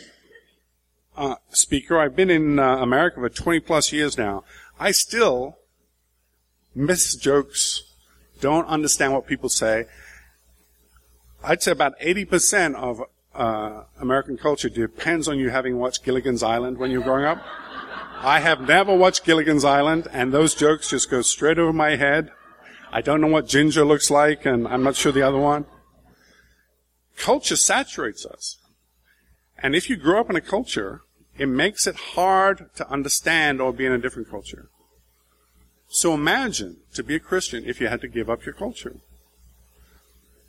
uh, 1.16 1.36
speaker. 1.50 1.98
I've 1.98 2.16
been 2.16 2.30
in 2.30 2.58
uh, 2.58 2.78
America 2.78 3.20
for 3.20 3.28
20 3.28 3.60
plus 3.60 3.92
years 3.92 4.16
now. 4.16 4.44
I 4.78 4.92
still 4.92 5.58
miss 6.74 7.16
jokes, 7.16 7.82
don't 8.40 8.66
understand 8.66 9.12
what 9.12 9.26
people 9.26 9.48
say. 9.48 9.86
I'd 11.42 11.62
say 11.62 11.72
about 11.72 11.98
80% 12.00 12.74
of 12.74 13.02
uh, 13.34 13.84
American 14.00 14.36
culture 14.36 14.68
depends 14.68 15.28
on 15.28 15.38
you 15.38 15.50
having 15.50 15.78
watched 15.78 16.04
Gilligan's 16.04 16.42
Island 16.42 16.78
when 16.78 16.90
you're 16.90 17.02
growing 17.02 17.24
up. 17.24 17.44
I 18.20 18.40
have 18.40 18.60
never 18.62 18.96
watched 18.96 19.24
Gilligan's 19.24 19.64
Island, 19.64 20.08
and 20.12 20.32
those 20.32 20.54
jokes 20.54 20.90
just 20.90 21.08
go 21.08 21.22
straight 21.22 21.58
over 21.58 21.72
my 21.72 21.94
head. 21.94 22.30
I 22.90 23.00
don't 23.00 23.20
know 23.20 23.28
what 23.28 23.46
Ginger 23.46 23.84
looks 23.84 24.10
like, 24.10 24.44
and 24.44 24.66
I'm 24.66 24.82
not 24.82 24.96
sure 24.96 25.12
the 25.12 25.22
other 25.22 25.38
one. 25.38 25.66
Culture 27.16 27.54
saturates 27.54 28.26
us. 28.26 28.58
And 29.62 29.76
if 29.76 29.88
you 29.88 29.96
grow 29.96 30.20
up 30.20 30.30
in 30.30 30.36
a 30.36 30.40
culture, 30.40 31.02
it 31.38 31.46
makes 31.46 31.86
it 31.86 31.94
hard 32.14 32.70
to 32.74 32.90
understand 32.90 33.60
or 33.60 33.72
be 33.72 33.86
in 33.86 33.92
a 33.92 33.98
different 33.98 34.28
culture. 34.28 34.68
So 35.88 36.12
imagine 36.12 36.78
to 36.94 37.04
be 37.04 37.14
a 37.14 37.20
Christian 37.20 37.64
if 37.66 37.80
you 37.80 37.86
had 37.86 38.00
to 38.00 38.08
give 38.08 38.28
up 38.28 38.44
your 38.44 38.54
culture. 38.54 38.96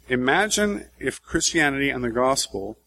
Imagine 0.08 0.90
if 0.98 1.22
Christianity 1.22 1.92
and 1.92 2.04
the 2.04 2.10
gospel 2.10 2.80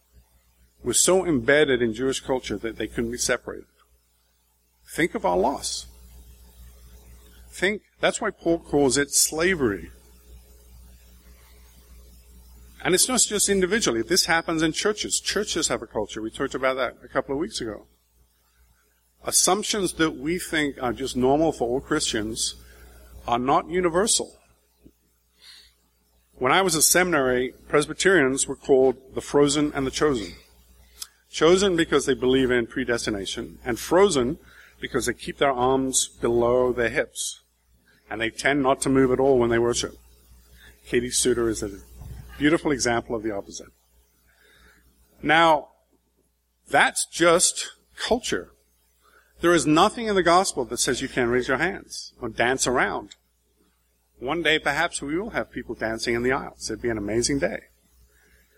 was 0.83 0.99
so 0.99 1.25
embedded 1.25 1.81
in 1.81 1.95
Jewish 1.95 2.18
culture 2.18 2.57
that 2.59 2.79
they 2.79 2.88
couldn't 2.88 3.12
be 3.12 3.18
separated. 3.18 3.66
Think 4.92 5.14
of 5.14 5.24
our 5.24 5.38
loss. 5.38 5.87
Think, 7.50 7.81
that's 8.00 8.20
why 8.20 8.31
Paul 8.31 8.59
calls 8.59 8.98
it 8.98 9.11
slavery. 9.11 9.90
And 12.85 12.94
it's 12.94 13.09
not 13.09 13.20
just 13.20 13.48
individually. 13.48 14.02
This 14.02 14.26
happens 14.26 14.61
in 14.61 14.72
churches. 14.72 15.18
Churches 15.18 15.68
have 15.68 15.81
a 15.81 15.87
culture. 15.87 16.20
We 16.20 16.31
talked 16.31 16.55
about 16.55 16.76
that 16.76 16.96
a 17.02 17.09
couple 17.09 17.35
of 17.35 17.40
weeks 17.40 17.61
ago. 17.62 17.87
Assumptions 19.24 19.94
that 19.94 20.16
we 20.16 20.38
think 20.38 20.76
are 20.83 20.92
just 20.92 21.16
normal 21.16 21.52
for 21.52 21.68
all 21.68 21.81
Christians 21.81 22.57
are 23.26 23.38
not 23.38 23.70
universal. 23.70 24.37
When 26.35 26.52
I 26.52 26.61
was 26.61 26.76
at 26.76 26.83
seminary, 26.83 27.55
Presbyterians 27.66 28.46
were 28.46 28.57
called 28.57 28.96
the 29.14 29.22
frozen 29.22 29.72
and 29.74 29.87
the 29.87 29.90
chosen. 29.90 30.35
Chosen 31.31 31.76
because 31.76 32.05
they 32.05 32.14
believe 32.14 32.50
in 32.50 32.66
predestination, 32.66 33.59
and 33.64 33.78
frozen 33.78 34.38
because 34.83 35.07
they 35.07 35.14
keep 35.14 35.38
their 35.38 35.53
arms 35.53 36.09
below 36.09 36.73
their 36.73 36.88
hips. 36.88 37.40
And 38.11 38.21
they 38.21 38.29
tend 38.29 38.62
not 38.62 38.83
to 38.83 38.90
move 38.90 39.12
at 39.12 39.21
all 39.21 39.38
when 39.38 39.49
they 39.49 39.59
worship. 39.59 39.95
Katie 40.87 41.09
Suter 41.09 41.49
is 41.49 41.62
a 41.62 41.71
beautiful 42.37 42.73
example 42.73 43.14
of 43.14 43.23
the 43.23 43.31
opposite. 43.31 43.68
Now, 45.23 45.68
that's 46.68 47.07
just 47.07 47.71
culture. 47.97 48.51
There 49.40 49.55
is 49.55 49.66
nothing 49.66 50.09
in 50.09 50.16
the 50.16 50.23
gospel 50.23 50.64
that 50.64 50.79
says 50.79 51.01
you 51.01 51.09
can't 51.09 51.31
raise 51.31 51.47
your 51.47 51.59
hands 51.59 52.12
or 52.21 52.29
dance 52.29 52.66
around. 52.66 53.14
One 54.18 54.42
day, 54.42 54.59
perhaps, 54.59 55.01
we 55.01 55.18
will 55.18 55.31
have 55.31 55.53
people 55.53 55.77
dancing 55.77 56.14
in 56.14 56.25
the 56.25 56.33
aisles. 56.33 56.68
It'd 56.68 56.83
be 56.83 56.90
an 56.90 56.99
amazing 56.99 57.38
day. 57.38 57.61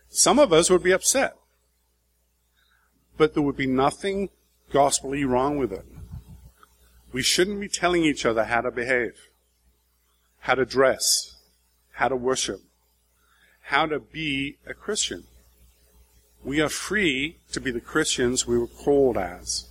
Some 0.08 0.38
of 0.38 0.52
us 0.54 0.70
would 0.70 0.82
be 0.82 0.92
upset. 0.92 1.34
But 3.18 3.34
there 3.34 3.42
would 3.42 3.56
be 3.56 3.66
nothing 3.66 4.30
gospelly 4.72 5.28
wrong 5.28 5.58
with 5.58 5.72
it. 5.72 5.84
We 7.14 7.22
shouldn't 7.22 7.60
be 7.60 7.68
telling 7.68 8.02
each 8.02 8.26
other 8.26 8.42
how 8.42 8.62
to 8.62 8.72
behave, 8.72 9.30
how 10.40 10.56
to 10.56 10.64
dress, 10.66 11.36
how 11.92 12.08
to 12.08 12.16
worship, 12.16 12.58
how 13.60 13.86
to 13.86 14.00
be 14.00 14.56
a 14.66 14.74
Christian. 14.74 15.22
We 16.42 16.60
are 16.60 16.68
free 16.68 17.36
to 17.52 17.60
be 17.60 17.70
the 17.70 17.80
Christians 17.80 18.48
we 18.48 18.58
were 18.58 18.66
called 18.66 19.16
as 19.16 19.68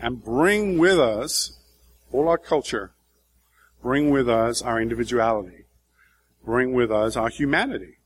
and 0.00 0.22
bring 0.22 0.78
with 0.78 1.00
us 1.00 1.58
all 2.12 2.28
our 2.28 2.38
culture, 2.38 2.92
bring 3.82 4.10
with 4.10 4.28
us 4.28 4.62
our 4.62 4.80
individuality, 4.80 5.64
bring 6.44 6.74
with 6.74 6.92
us 6.92 7.16
our 7.16 7.28
humanity. 7.28 7.96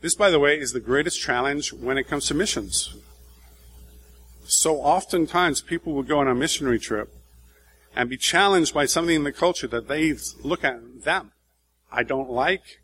This, 0.00 0.16
by 0.16 0.30
the 0.30 0.40
way, 0.40 0.58
is 0.58 0.72
the 0.72 0.80
greatest 0.80 1.20
challenge 1.20 1.72
when 1.72 1.96
it 1.96 2.08
comes 2.08 2.26
to 2.26 2.34
missions. 2.34 2.92
So 4.54 4.82
oftentimes 4.82 5.62
people 5.62 5.94
will 5.94 6.02
go 6.02 6.18
on 6.18 6.28
a 6.28 6.34
missionary 6.34 6.78
trip 6.78 7.08
and 7.96 8.10
be 8.10 8.18
challenged 8.18 8.74
by 8.74 8.84
something 8.84 9.16
in 9.16 9.24
the 9.24 9.32
culture 9.32 9.66
that 9.68 9.88
they 9.88 10.14
look 10.44 10.62
at 10.62 11.04
them. 11.04 11.32
I 11.90 12.02
don't 12.02 12.28
like, 12.28 12.82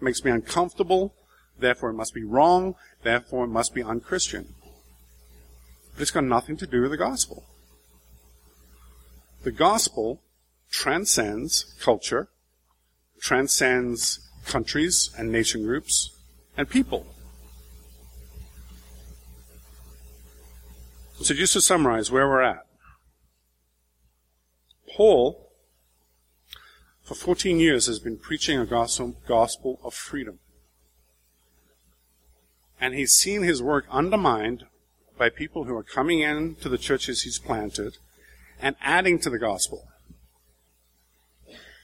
makes 0.00 0.24
me 0.24 0.30
uncomfortable, 0.30 1.16
therefore 1.58 1.90
it 1.90 1.94
must 1.94 2.14
be 2.14 2.22
wrong, 2.22 2.76
therefore 3.02 3.46
it 3.46 3.48
must 3.48 3.74
be 3.74 3.82
unchristian. 3.82 4.54
But 5.92 6.02
it's 6.02 6.12
got 6.12 6.22
nothing 6.22 6.56
to 6.58 6.68
do 6.68 6.82
with 6.82 6.92
the 6.92 6.96
gospel. 6.96 7.42
The 9.42 9.50
gospel 9.50 10.22
transcends 10.70 11.74
culture, 11.80 12.28
transcends 13.20 14.20
countries 14.46 15.10
and 15.18 15.32
nation 15.32 15.64
groups 15.64 16.16
and 16.56 16.70
people. 16.70 17.06
So 21.20 21.34
just 21.34 21.52
to 21.54 21.60
summarize 21.60 22.10
where 22.10 22.28
we're 22.28 22.42
at. 22.42 22.64
Paul, 24.96 25.50
for 27.02 27.14
14 27.14 27.58
years, 27.58 27.86
has 27.86 27.98
been 27.98 28.18
preaching 28.18 28.58
a 28.58 28.66
gospel, 28.66 29.80
of 29.82 29.94
freedom. 29.94 30.38
And 32.80 32.94
he's 32.94 33.12
seen 33.12 33.42
his 33.42 33.62
work 33.62 33.86
undermined 33.90 34.64
by 35.18 35.28
people 35.28 35.64
who 35.64 35.76
are 35.76 35.82
coming 35.82 36.20
in 36.20 36.54
to 36.56 36.68
the 36.68 36.78
churches 36.78 37.22
he's 37.22 37.38
planted 37.38 37.98
and 38.60 38.76
adding 38.80 39.18
to 39.18 39.30
the 39.30 39.38
gospel. 39.38 39.88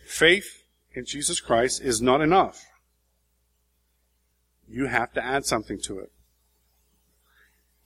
Faith 0.06 0.62
in 0.94 1.04
Jesus 1.04 1.40
Christ 1.40 1.82
is 1.82 2.00
not 2.00 2.20
enough. 2.20 2.64
You 4.68 4.86
have 4.86 5.12
to 5.14 5.24
add 5.24 5.44
something 5.44 5.80
to 5.82 5.98
it. 5.98 6.12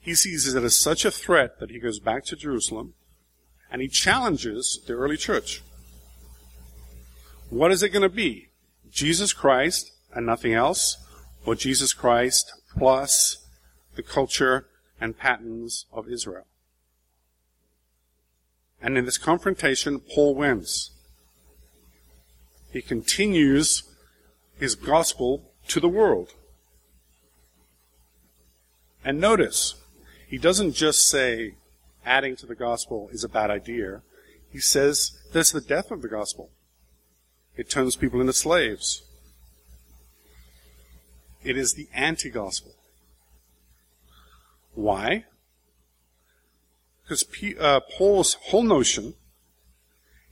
He 0.00 0.14
sees 0.14 0.52
it 0.52 0.62
as 0.62 0.78
such 0.78 1.04
a 1.04 1.11
threat 1.11 1.58
that 1.61 1.70
he 1.70 1.78
goes 1.78 1.98
back 1.98 2.24
to 2.26 2.37
Jerusalem 2.37 2.94
and 3.70 3.82
he 3.82 3.88
challenges 3.88 4.80
the 4.87 4.94
early 4.94 5.16
church. 5.16 5.62
What 7.50 7.70
is 7.70 7.82
it 7.82 7.90
going 7.90 8.02
to 8.02 8.08
be? 8.08 8.48
Jesus 8.90 9.32
Christ 9.32 9.92
and 10.14 10.26
nothing 10.26 10.54
else? 10.54 10.96
Or 11.44 11.54
Jesus 11.54 11.92
Christ 11.92 12.52
plus 12.76 13.46
the 13.94 14.02
culture 14.02 14.66
and 15.00 15.18
patterns 15.18 15.87
of 15.92 16.08
Israel. 16.08 16.46
And 18.80 18.96
in 18.96 19.04
this 19.04 19.18
confrontation, 19.18 20.00
Paul 20.00 20.34
wins. 20.34 20.92
He 22.72 22.82
continues 22.82 23.82
his 24.58 24.74
gospel 24.74 25.52
to 25.68 25.80
the 25.80 25.88
world. 25.88 26.34
And 29.04 29.20
notice, 29.20 29.74
he 30.28 30.38
doesn't 30.38 30.72
just 30.72 31.08
say 31.08 31.54
adding 32.04 32.36
to 32.36 32.46
the 32.46 32.54
gospel 32.54 33.08
is 33.10 33.24
a 33.24 33.28
bad 33.28 33.50
idea. 33.50 34.02
He 34.50 34.60
says 34.60 35.18
that's 35.32 35.52
the 35.52 35.60
death 35.60 35.90
of 35.90 36.02
the 36.02 36.08
gospel. 36.08 36.50
It 37.56 37.68
turns 37.68 37.96
people 37.96 38.20
into 38.20 38.32
slaves. 38.32 39.02
It 41.42 41.56
is 41.56 41.74
the 41.74 41.88
anti-gospel. 41.94 42.74
Why? 44.74 45.24
Because 47.02 47.24
uh, 47.58 47.80
Paul's 47.96 48.34
whole 48.34 48.62
notion 48.62 49.14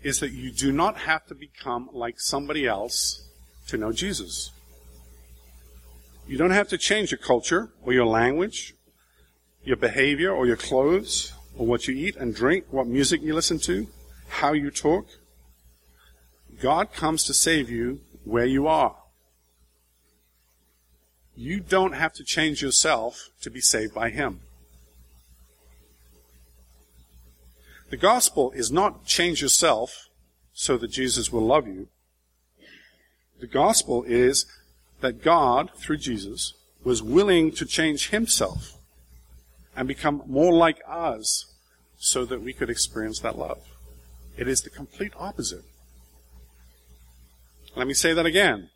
is 0.03 0.21
that 0.21 0.31
you 0.31 0.53
do 0.53 0.71
not 0.71 0.99
have 0.99 1.27
to 1.27 1.35
become 1.35 1.89
like 1.93 2.21
somebody 2.21 2.67
else 2.67 3.29
to 3.69 3.77
know 3.77 3.93
Jesus. 3.93 4.53
You 6.29 6.37
don't 6.37 6.51
have 6.51 6.69
to 6.69 6.79
change 6.79 7.11
your 7.11 7.19
culture 7.19 7.71
or 7.83 7.93
your 7.93 8.07
language, 8.07 8.76
your 9.67 9.77
behavior 9.77 10.33
or 10.33 10.47
your 10.47 10.57
clothes 10.57 11.33
or 11.59 11.67
what 11.67 11.89
you 11.89 11.95
eat 11.95 12.17
and 12.17 12.35
drink, 12.35 12.65
what 12.71 12.87
music 12.87 13.21
you 13.21 13.35
listen 13.35 13.59
to, 13.59 13.89
how 14.29 14.53
you 14.53 14.71
talk. 14.71 15.07
God 16.63 16.93
comes 16.93 17.25
to 17.25 17.35
save 17.35 17.69
you 17.69 18.01
where 18.25 18.47
you 18.47 18.69
are. 18.69 18.97
You 21.35 21.61
don't 21.61 21.93
have 21.93 22.15
to 22.15 22.25
change 22.25 22.63
yourself 22.63 23.29
to 23.43 23.51
be 23.51 23.61
saved 23.61 23.93
by 23.93 24.09
Him. 24.11 24.41
The 27.91 27.97
gospel 27.97 28.53
is 28.53 28.71
not 28.71 29.05
change 29.05 29.43
yourself 29.43 30.09
so 30.55 30.77
that 30.79 30.93
Jesus 30.93 31.31
will 31.33 31.45
love 31.45 31.67
you. 31.67 31.89
The 33.41 33.47
gospel 33.47 34.05
is 34.05 34.47
that 35.01 35.23
God, 35.23 35.71
through 35.77 35.99
Jesus, 35.99 36.55
was 36.85 37.03
willing 37.03 37.51
to 37.53 37.67
change 37.67 38.09
himself 38.11 38.76
and 39.77 39.87
become 39.87 40.23
more 40.27 40.53
like 40.53 40.81
us 40.89 41.55
so 41.99 42.25
that 42.25 42.43
we 42.43 42.53
could 42.53 42.71
experience 42.71 43.21
that 43.21 43.39
love. 43.39 43.63
It 44.37 44.49
is 44.49 44.63
the 44.63 44.71
complete 44.71 45.13
opposite. 45.19 45.65
Let 47.75 47.87
me 47.87 47.95
say 47.95 48.15
that 48.15 48.27
again. 48.27 48.71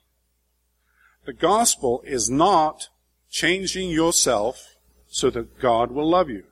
The 1.25 1.33
gospel 1.33 2.03
is 2.05 2.29
not 2.29 2.89
changing 3.31 3.91
yourself 3.91 4.75
so 5.09 5.31
that 5.31 5.59
God 5.59 5.91
will 5.91 6.09
love 6.09 6.29
you. 6.29 6.45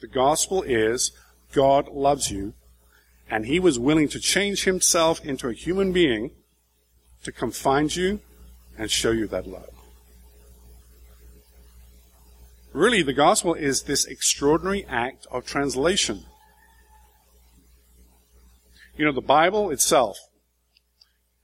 The 0.00 0.06
gospel 0.06 0.62
is 0.62 1.12
God 1.52 1.88
loves 1.88 2.30
you 2.30 2.54
and 3.30 3.46
he 3.46 3.60
was 3.60 3.78
willing 3.78 4.08
to 4.08 4.20
change 4.20 4.64
himself 4.64 5.24
into 5.24 5.48
a 5.48 5.52
human 5.52 5.92
being 5.92 6.32
to 7.22 7.32
come 7.32 7.50
find 7.50 7.94
you 7.94 8.20
and 8.76 8.90
show 8.90 9.10
you 9.10 9.26
that 9.28 9.46
love. 9.46 9.70
Really, 12.72 13.02
the 13.02 13.12
gospel 13.12 13.54
is 13.54 13.82
this 13.82 14.04
extraordinary 14.04 14.84
act 14.88 15.26
of 15.30 15.44
translation. 15.44 16.24
You 18.96 19.04
know, 19.04 19.12
the 19.12 19.20
Bible 19.20 19.70
itself, 19.70 20.18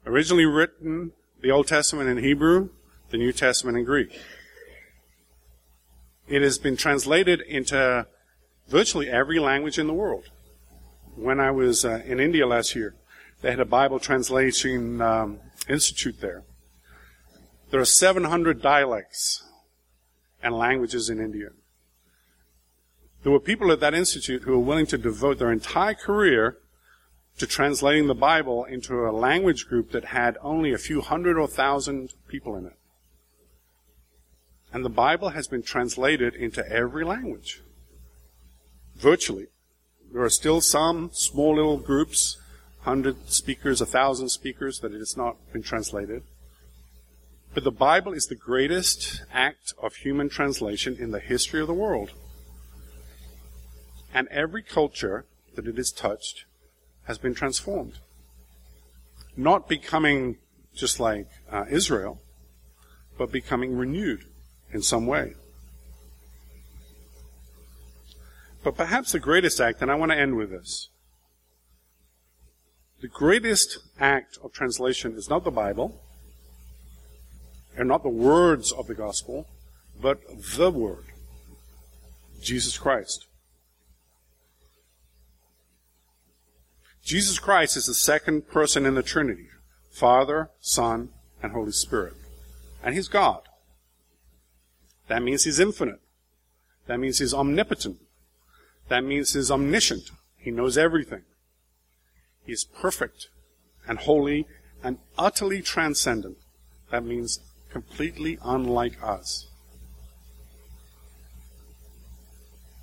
originally 0.06 0.44
written 0.44 1.12
the 1.42 1.50
Old 1.50 1.66
Testament 1.66 2.08
in 2.08 2.18
Hebrew, 2.18 2.68
the 3.10 3.18
New 3.18 3.32
Testament 3.32 3.76
in 3.76 3.84
Greek. 3.84 4.16
It 6.28 6.42
has 6.42 6.58
been 6.58 6.76
translated 6.76 7.40
into 7.40 8.06
virtually 8.68 9.08
every 9.08 9.40
language 9.40 9.78
in 9.78 9.88
the 9.88 9.94
world. 9.94 10.26
When 11.16 11.40
I 11.40 11.50
was 11.50 11.84
uh, 11.84 12.02
in 12.04 12.20
India 12.20 12.46
last 12.46 12.76
year, 12.76 12.94
they 13.42 13.50
had 13.50 13.60
a 13.60 13.64
Bible 13.64 13.98
translation 13.98 15.00
um, 15.00 15.40
institute 15.68 16.20
there. 16.20 16.44
There 17.70 17.80
are 17.80 17.84
700 17.84 18.62
dialects 18.62 19.42
and 20.42 20.54
languages 20.54 21.10
in 21.10 21.20
India. 21.20 21.50
There 23.22 23.32
were 23.32 23.40
people 23.40 23.72
at 23.72 23.80
that 23.80 23.94
institute 23.94 24.42
who 24.42 24.52
were 24.52 24.58
willing 24.58 24.86
to 24.86 24.98
devote 24.98 25.38
their 25.38 25.50
entire 25.50 25.94
career 25.94 26.58
to 27.38 27.46
translating 27.46 28.06
the 28.06 28.14
Bible 28.14 28.64
into 28.64 29.06
a 29.06 29.12
language 29.12 29.66
group 29.66 29.90
that 29.90 30.06
had 30.06 30.38
only 30.40 30.72
a 30.72 30.78
few 30.78 31.00
hundred 31.00 31.36
or 31.36 31.46
thousand 31.46 32.14
people 32.28 32.56
in 32.56 32.66
it. 32.66 32.76
And 34.72 34.84
the 34.84 34.90
Bible 34.90 35.30
has 35.30 35.46
been 35.48 35.62
translated 35.62 36.34
into 36.34 36.66
every 36.70 37.04
language. 37.04 37.62
Virtually. 38.96 39.46
There 40.12 40.22
are 40.22 40.30
still 40.30 40.60
some 40.60 41.10
small 41.12 41.56
little 41.56 41.78
groups, 41.78 42.38
hundred 42.80 43.28
speakers, 43.28 43.80
a 43.80 43.86
thousand 43.86 44.28
speakers, 44.30 44.80
that 44.80 44.94
it 44.94 44.98
has 44.98 45.16
not 45.16 45.36
been 45.52 45.62
translated. 45.62 46.22
But 47.54 47.64
the 47.64 47.70
Bible 47.70 48.12
is 48.12 48.26
the 48.26 48.34
greatest 48.34 49.22
act 49.32 49.72
of 49.82 49.96
human 49.96 50.28
translation 50.28 50.96
in 50.98 51.10
the 51.10 51.20
history 51.20 51.60
of 51.60 51.66
the 51.66 51.74
world. 51.74 52.12
And 54.12 54.28
every 54.28 54.62
culture 54.62 55.26
that 55.54 55.66
it 55.66 55.76
has 55.76 55.90
touched 55.90 56.44
has 57.04 57.18
been 57.18 57.34
transformed. 57.34 57.98
Not 59.36 59.68
becoming 59.68 60.38
just 60.74 61.00
like 61.00 61.28
uh, 61.50 61.64
Israel, 61.70 62.20
but 63.18 63.32
becoming 63.32 63.76
renewed 63.76 64.24
in 64.72 64.82
some 64.82 65.06
way. 65.06 65.34
But 68.62 68.76
perhaps 68.76 69.12
the 69.12 69.20
greatest 69.20 69.60
act, 69.60 69.80
and 69.80 69.90
I 69.90 69.94
want 69.94 70.12
to 70.12 70.18
end 70.18 70.36
with 70.36 70.50
this. 70.50 70.88
The 73.00 73.08
greatest 73.08 73.78
act 74.00 74.38
of 74.42 74.52
translation 74.52 75.14
is 75.14 75.30
not 75.30 75.44
the 75.44 75.50
Bible, 75.50 76.00
and 77.76 77.88
not 77.88 78.02
the 78.02 78.08
words 78.08 78.72
of 78.72 78.86
the 78.86 78.94
gospel, 78.94 79.46
but 80.00 80.20
the 80.56 80.70
word. 80.70 81.04
Jesus 82.42 82.78
Christ. 82.78 83.26
Jesus 87.02 87.38
Christ 87.38 87.76
is 87.76 87.86
the 87.86 87.94
second 87.94 88.48
person 88.48 88.84
in 88.84 88.94
the 88.94 89.02
Trinity. 89.02 89.48
Father, 89.92 90.50
Son, 90.60 91.10
and 91.42 91.52
Holy 91.52 91.72
Spirit. 91.72 92.14
And 92.82 92.94
He's 92.94 93.08
God. 93.08 93.42
That 95.08 95.22
means 95.22 95.44
He's 95.44 95.60
infinite. 95.60 96.00
That 96.86 96.98
means 96.98 97.18
He's 97.18 97.32
omnipotent. 97.32 97.98
That 98.88 99.04
means 99.04 99.34
He's 99.34 99.50
omniscient. 99.50 100.10
He 100.36 100.50
knows 100.50 100.76
everything. 100.76 101.22
He 102.44 102.52
is 102.52 102.64
perfect 102.64 103.28
and 103.88 103.98
holy 103.98 104.46
and 104.82 104.98
utterly 105.16 105.62
transcendent. 105.62 106.38
That 106.90 107.04
means 107.04 107.40
completely 107.76 108.38
unlike 108.42 108.96
us. 109.02 109.48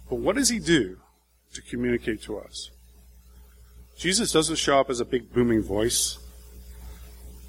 But 0.08 0.17
what 0.17 0.36
does 0.36 0.49
he 0.49 0.60
do 0.60 0.97
to 1.56 1.62
communicate 1.63 2.21
to 2.23 2.38
us? 2.38 2.69
Jesus 3.97 4.32
doesn't 4.32 4.58
show 4.58 4.79
up 4.79 4.91
as 4.91 4.99
a 4.99 5.06
big 5.06 5.34
booming 5.34 5.63
voice 5.63 6.19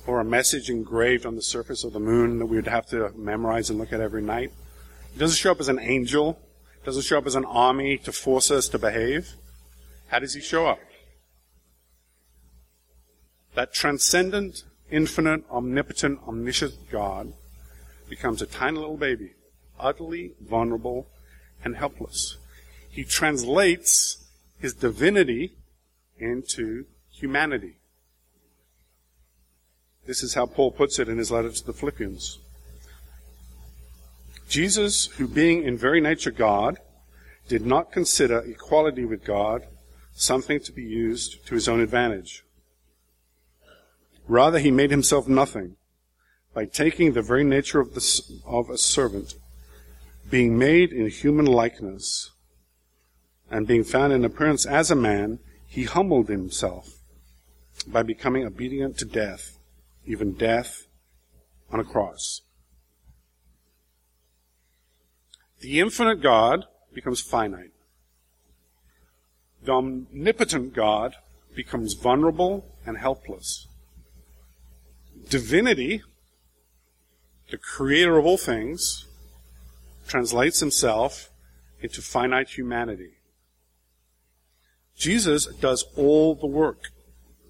or 0.07 0.21
a 0.21 0.25
message 0.25 0.71
engraved 0.71 1.27
on 1.27 1.37
the 1.37 1.43
surface 1.43 1.85
of 1.85 1.93
the 1.93 2.01
moon 2.01 2.39
that 2.39 2.47
we 2.47 2.57
would 2.57 2.67
have 2.67 2.87
to 2.87 3.13
memorize 3.15 3.69
and 3.69 3.79
look 3.79 3.93
at 3.93 4.01
every 4.01 4.23
night. 4.23 4.51
He 5.13 5.19
doesn't 5.19 5.37
show 5.37 5.51
up 5.51 5.61
as 5.61 5.69
an 5.69 5.79
angel. 5.79 6.39
He 6.81 6.87
doesn't 6.87 7.03
show 7.03 7.19
up 7.19 7.27
as 7.27 7.35
an 7.35 7.45
army 7.45 7.99
to 7.99 8.13
force 8.13 8.51
us 8.51 8.69
to 8.71 8.79
behave. 8.79 9.35
How 10.07 10.19
does 10.19 10.33
he 10.33 10.41
show 10.41 10.67
up? 10.67 10.81
That 13.55 13.75
transcendent, 13.75 14.65
infinite, 14.95 15.43
omnipotent, 15.51 16.21
omniscient 16.27 16.75
God 16.91 17.33
becomes 18.09 18.41
a 18.41 18.47
tiny 18.47 18.79
little 18.79 18.97
baby, 18.97 19.33
utterly 19.79 20.33
vulnerable 20.41 21.09
and 21.65 21.77
helpless. 21.77 22.37
He 22.89 23.03
translates 23.03 24.25
his 24.61 24.73
divinity 24.73 25.53
into 26.17 26.85
humanity. 27.11 27.75
This 30.07 30.23
is 30.23 30.35
how 30.35 30.47
Paul 30.47 30.71
puts 30.71 30.99
it 30.99 31.09
in 31.09 31.19
his 31.19 31.33
letter 31.33 31.51
to 31.51 31.67
the 31.67 31.73
Philippians. 31.73 32.39
Jesus, 34.49 35.07
who 35.07 35.27
being 35.27 35.65
in 35.65 35.77
very 35.77 36.01
nature 36.01 36.31
God, 36.31 36.79
did 37.49 37.67
not 37.67 37.91
consider 37.91 38.39
equality 38.41 39.05
with 39.05 39.25
God 39.25 39.67
something 40.15 40.61
to 40.61 40.73
be 40.73 40.85
used 40.85 41.45
to 41.47 41.55
his 41.55 41.69
own 41.69 41.81
advantage. 41.81 42.44
Rather, 44.27 44.59
he 44.59 44.71
made 44.71 44.91
himself 44.91 45.29
nothing 45.29 45.77
by 46.55 46.65
taking 46.65 47.13
the 47.13 47.23
very 47.23 47.45
nature 47.45 47.81
of, 47.81 47.95
the, 47.95 48.41
of 48.47 48.71
a 48.71 48.79
servant, 48.79 49.35
being 50.31 50.57
made 50.57 50.93
in 50.93 51.09
human 51.09 51.47
likeness, 51.47 52.31
and 53.51 53.67
being 53.67 53.85
found 53.85 54.13
in 54.13 54.25
appearance 54.25 54.65
as 54.65 54.91
a 54.91 54.97
man, 54.97 55.39
he 55.67 55.85
humbled 55.85 56.29
himself 56.29 56.99
by 57.87 58.03
becoming 58.03 58.47
obedient 58.47 58.97
to 58.99 59.05
death, 59.05 59.59
even 60.07 60.33
death 60.33 60.87
on 61.71 61.81
a 61.81 61.85
cross. 61.85 62.43
The 65.61 65.81
infinite 65.81 66.23
God 66.23 66.65
becomes 66.93 67.21
finite. 67.21 67.73
The 69.65 69.73
omnipotent 69.73 70.75
God 70.75 71.17
becomes 71.55 71.95
vulnerable 71.95 72.77
and 72.87 72.99
helpless. 72.99 73.67
Divinity, 75.29 76.03
the 77.51 77.59
creator 77.59 78.19
of 78.19 78.27
all 78.27 78.39
things, 78.39 79.07
translates 80.07 80.61
himself 80.61 81.31
into 81.81 82.03
finite 82.03 82.51
humanity. 82.51 83.13
Jesus 84.97 85.47
does 85.47 85.85
all 85.97 86.35
the 86.35 86.47
work. 86.47 86.91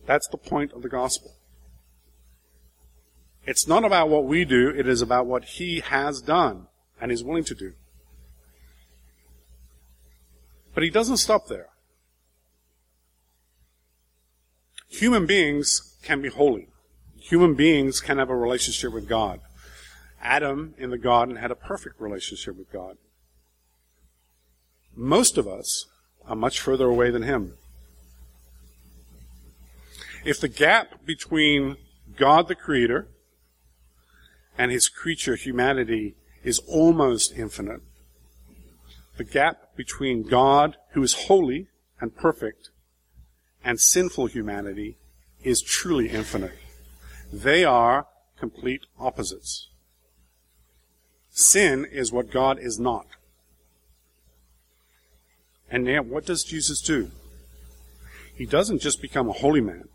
That's 0.07 0.29
the 0.29 0.37
point 0.37 0.73
of 0.73 0.83
the 0.83 0.89
gospel. 0.89 1.33
It's 3.47 3.69
not 3.69 3.85
about 3.85 4.09
what 4.09 4.25
we 4.25 4.45
do, 4.45 4.71
it 4.71 4.89
is 4.89 5.03
about 5.03 5.27
what 5.27 5.45
he 5.45 5.81
has 5.81 6.23
done 6.23 6.69
and 7.01 7.13
is 7.13 7.23
willing 7.23 7.45
to 7.45 7.55
do. 7.55 7.75
But 10.75 10.83
he 10.83 10.91
doesn't 10.91 11.19
stop 11.19 11.47
there. 11.47 11.69
Human 14.89 15.27
beings 15.27 15.97
can 16.03 16.23
be 16.23 16.29
holy. 16.29 16.69
Human 17.25 17.55
beings 17.55 18.03
can 18.03 18.19
have 18.19 18.29
a 18.29 18.37
relationship 18.37 18.93
with 18.93 19.09
God. 19.09 19.41
Adam 20.21 20.75
in 20.77 20.91
the 20.91 20.99
garden 20.99 21.37
had 21.37 21.51
a 21.51 21.55
perfect 21.55 21.99
relationship 21.99 22.55
with 22.55 22.71
God. 22.71 22.99
Most 24.95 25.39
of 25.39 25.49
us 25.49 25.87
are 26.27 26.37
much 26.37 26.61
further 26.61 26.85
away 26.85 27.11
than 27.11 27.23
him. 27.23 27.55
If 30.23 30.39
the 30.39 30.49
gap 30.49 31.07
between 31.07 31.79
God 32.15 32.47
the 32.47 32.55
Creator 32.55 33.09
and 34.59 34.71
his 34.71 34.91
creature 34.91 35.35
humanity 35.35 36.17
is 36.43 36.59
almost 36.69 37.33
infinite, 37.33 37.81
the 39.17 39.25
gap 39.25 39.75
between 39.77 40.25
God, 40.25 40.77
who 40.91 41.03
is 41.03 41.15
holy 41.15 41.69
and 42.03 42.15
perfect, 42.15 42.69
and 43.65 43.81
sinful 43.81 44.27
humanity 44.27 44.99
is 45.43 45.63
truly 45.63 46.11
infinite. 46.11 46.59
They 47.42 47.64
are 47.64 48.07
complete 48.38 48.83
opposites. 48.97 49.68
Sin 51.31 51.85
is 51.85 52.12
what 52.12 52.31
God 52.31 52.61
is 52.61 52.79
not. 52.79 53.07
And 55.68 55.83
now, 55.83 56.03
what 56.03 56.25
does 56.25 56.44
Jesus 56.44 56.81
do? 56.81 57.11
He 58.37 58.47
doesn't 58.47 58.79
just 58.79 59.03
become 59.03 59.29
a 59.29 59.33
holy 59.33 59.61
man. 59.61 59.88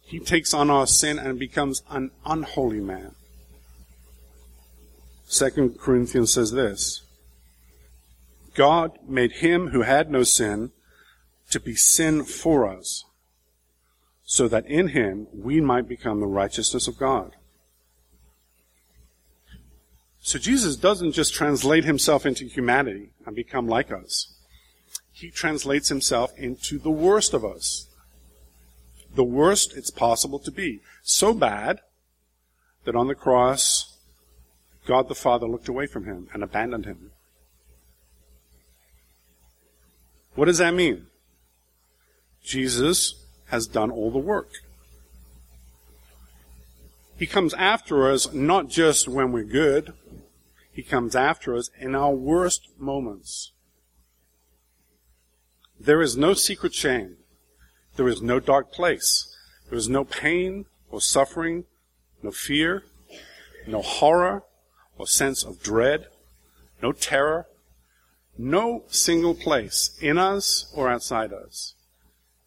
He 0.00 0.18
takes 0.18 0.52
on 0.52 0.70
our 0.70 0.88
sin 0.88 1.20
and 1.20 1.38
becomes 1.38 1.82
an 1.88 2.10
unholy 2.26 2.80
man. 2.80 3.14
Second 5.24 5.78
Corinthians 5.78 6.32
says 6.32 6.50
this 6.50 7.02
God 8.54 8.98
made 9.06 9.32
him 9.34 9.68
who 9.68 9.82
had 9.82 10.10
no 10.10 10.24
sin 10.24 10.72
to 11.50 11.60
be 11.60 11.76
sin 11.76 12.24
for 12.24 12.66
us, 12.68 13.04
so 14.32 14.48
that 14.48 14.64
in 14.64 14.88
him 14.88 15.26
we 15.34 15.60
might 15.60 15.86
become 15.86 16.18
the 16.18 16.26
righteousness 16.26 16.88
of 16.88 16.96
God. 16.96 17.32
So 20.20 20.38
Jesus 20.38 20.74
doesn't 20.74 21.12
just 21.12 21.34
translate 21.34 21.84
himself 21.84 22.24
into 22.24 22.46
humanity 22.46 23.10
and 23.26 23.36
become 23.36 23.68
like 23.68 23.92
us. 23.92 24.34
He 25.12 25.30
translates 25.30 25.90
himself 25.90 26.32
into 26.38 26.78
the 26.78 26.90
worst 26.90 27.34
of 27.34 27.44
us. 27.44 27.88
The 29.14 29.22
worst 29.22 29.76
it's 29.76 29.90
possible 29.90 30.38
to 30.38 30.50
be. 30.50 30.80
So 31.02 31.34
bad 31.34 31.80
that 32.86 32.96
on 32.96 33.08
the 33.08 33.14
cross, 33.14 33.98
God 34.86 35.10
the 35.10 35.14
Father 35.14 35.46
looked 35.46 35.68
away 35.68 35.86
from 35.86 36.06
him 36.06 36.28
and 36.32 36.42
abandoned 36.42 36.86
him. 36.86 37.10
What 40.34 40.46
does 40.46 40.56
that 40.56 40.72
mean? 40.72 41.08
Jesus 42.42 43.21
has 43.52 43.66
done 43.66 43.90
all 43.90 44.10
the 44.10 44.18
work. 44.18 44.48
He 47.18 47.26
comes 47.26 47.52
after 47.52 48.10
us 48.10 48.32
not 48.32 48.68
just 48.68 49.06
when 49.06 49.30
we're 49.30 49.44
good, 49.44 49.92
He 50.72 50.82
comes 50.82 51.14
after 51.14 51.54
us 51.54 51.68
in 51.78 51.94
our 51.94 52.14
worst 52.14 52.68
moments. 52.78 53.52
There 55.78 56.00
is 56.00 56.16
no 56.16 56.32
secret 56.32 56.72
shame. 56.72 57.18
There 57.96 58.08
is 58.08 58.22
no 58.22 58.40
dark 58.40 58.72
place. 58.72 59.36
There 59.68 59.76
is 59.76 59.88
no 59.88 60.04
pain 60.04 60.64
or 60.90 61.02
suffering, 61.02 61.64
no 62.22 62.30
fear, 62.30 62.84
no 63.66 63.82
horror 63.82 64.44
or 64.96 65.06
sense 65.06 65.44
of 65.44 65.62
dread, 65.62 66.06
no 66.82 66.92
terror, 66.92 67.46
no 68.38 68.84
single 68.88 69.34
place 69.34 69.98
in 70.00 70.16
us 70.16 70.72
or 70.74 70.88
outside 70.88 71.34
us 71.34 71.74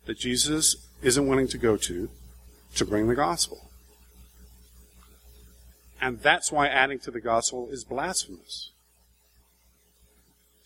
that 0.06 0.18
Jesus 0.18 0.85
isn't 1.02 1.28
willing 1.28 1.48
to 1.50 1.58
go 1.58 1.78
to 1.78 2.10
to 2.76 2.86
bring 2.86 3.08
the 3.08 3.16
gospel. 3.16 3.70
And 6.02 6.20
that's 6.22 6.52
why 6.52 6.68
adding 6.68 7.00
to 7.00 7.12
the 7.12 7.22
gospel 7.22 7.70
is 7.72 7.84
blasphemous. 7.84 8.72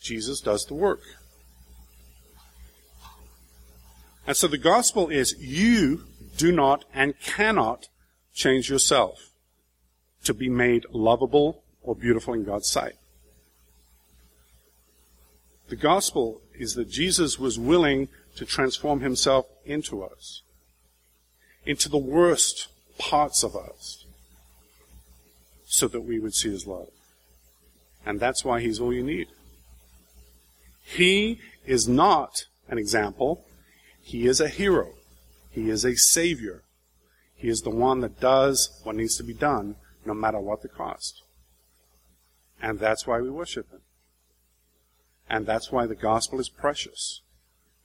Jesus 0.02 0.42
does 0.42 0.66
the 0.66 0.74
work. 0.74 1.02
And 4.26 4.36
so 4.36 4.48
the 4.48 4.58
gospel 4.58 5.10
is 5.10 5.36
you 5.40 6.04
do 6.38 6.52
not 6.52 6.86
and 6.94 7.20
cannot 7.20 7.88
change 8.34 8.70
yourself 8.70 9.32
to 10.24 10.34
be 10.34 10.50
made 10.50 10.86
lovable 10.92 11.64
or 11.82 11.96
beautiful 11.96 12.34
in 12.34 12.44
God's 12.44 12.70
sight. 12.70 12.94
The 15.70 15.76
gospel 15.76 16.42
is 16.54 16.74
that 16.74 16.90
Jesus 16.90 17.40
was 17.40 17.60
willing 17.60 18.08
to 18.36 18.46
transform 18.46 19.02
himself 19.02 19.46
into 19.66 20.04
us, 20.04 20.42
into 21.66 21.90
the 21.90 21.98
worst 21.98 22.68
parts 22.98 23.44
of 23.44 23.56
us, 23.56 24.06
so 25.66 25.88
that 25.88 26.02
we 26.02 26.20
would 26.20 26.34
see 26.34 26.50
his 26.50 26.66
love. 26.66 26.90
And 28.06 28.20
that's 28.20 28.44
why 28.44 28.62
he's 28.62 28.80
all 28.80 28.94
you 28.94 29.04
need. 29.04 29.28
He 30.84 31.40
is 31.66 31.88
not 31.88 32.46
an 32.68 32.78
example. 32.78 33.46
He 34.02 34.26
is 34.26 34.40
a 34.40 34.48
hero. 34.48 34.94
He 35.52 35.70
is 35.70 35.86
a 35.86 35.96
savior. 35.96 36.64
He 37.36 37.48
is 37.48 37.62
the 37.62 37.70
one 37.70 38.02
that 38.02 38.20
does 38.20 38.82
what 38.84 38.96
needs 38.96 39.16
to 39.18 39.24
be 39.24 39.34
done, 39.34 39.76
no 40.06 40.14
matter 40.14 40.40
what 40.40 40.62
the 40.62 40.68
cost. 40.68 41.22
And 42.62 42.80
that's 42.80 43.06
why 43.06 43.22
we 43.22 43.30
worship 43.30 43.72
him. 43.72 43.82
And 45.30 45.46
that's 45.46 45.72
why 45.72 45.86
the 45.86 45.96
gospel 45.96 46.40
is 46.40 46.50
precious. 46.50 47.22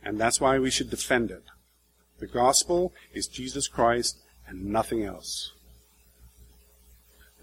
And 0.05 0.21
that's 0.21 0.41
why 0.41 0.59
we 0.59 0.71
should 0.71 0.91
defend 0.91 1.31
it. 1.31 1.45
The 2.21 2.27
gospel 2.27 2.93
is 3.13 3.27
Jesus 3.27 3.67
Christ 3.67 4.19
and 4.47 4.67
nothing 4.67 5.03
else. 5.03 5.53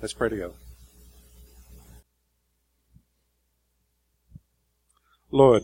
Let's 0.01 0.14
pray 0.14 0.30
together. 0.30 0.53
Lord, 5.32 5.64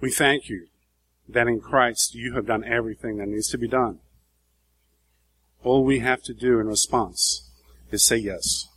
we 0.00 0.10
thank 0.10 0.48
you 0.48 0.66
that 1.28 1.48
in 1.48 1.60
Christ 1.60 2.14
you 2.14 2.34
have 2.34 2.46
done 2.46 2.64
everything 2.64 3.18
that 3.18 3.28
needs 3.28 3.48
to 3.50 3.58
be 3.58 3.68
done. 3.68 3.98
All 5.64 5.84
we 5.84 5.98
have 6.00 6.22
to 6.24 6.34
do 6.34 6.60
in 6.60 6.68
response 6.68 7.50
is 7.90 8.04
say 8.04 8.16
yes. 8.16 8.68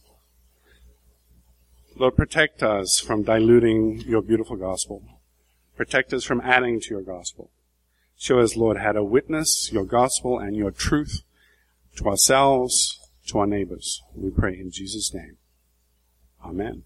Lord, 1.96 2.16
protect 2.16 2.64
us 2.64 3.00
from 3.00 3.24
diluting 3.24 4.02
your 4.02 4.22
beautiful 4.22 4.56
gospel. 4.56 5.04
Protect 5.76 6.14
us 6.14 6.24
from 6.24 6.42
adding 6.42 6.80
to 6.82 6.90
your 6.90 7.02
gospel. 7.02 7.50
Show 8.18 8.40
us, 8.40 8.56
Lord, 8.56 8.78
how 8.78 8.92
to 8.92 9.04
witness 9.04 9.72
your 9.72 9.86
gospel 9.86 10.38
and 10.38 10.56
your 10.56 10.72
truth 10.72 11.24
to 11.98 12.06
ourselves, 12.06 13.00
to 13.28 13.40
our 13.40 13.48
neighbors. 13.48 14.02
We 14.16 14.30
pray 14.30 14.60
in 14.60 14.72
Jesus' 14.72 15.14
name. 15.14 15.38
Amen. 16.44 16.84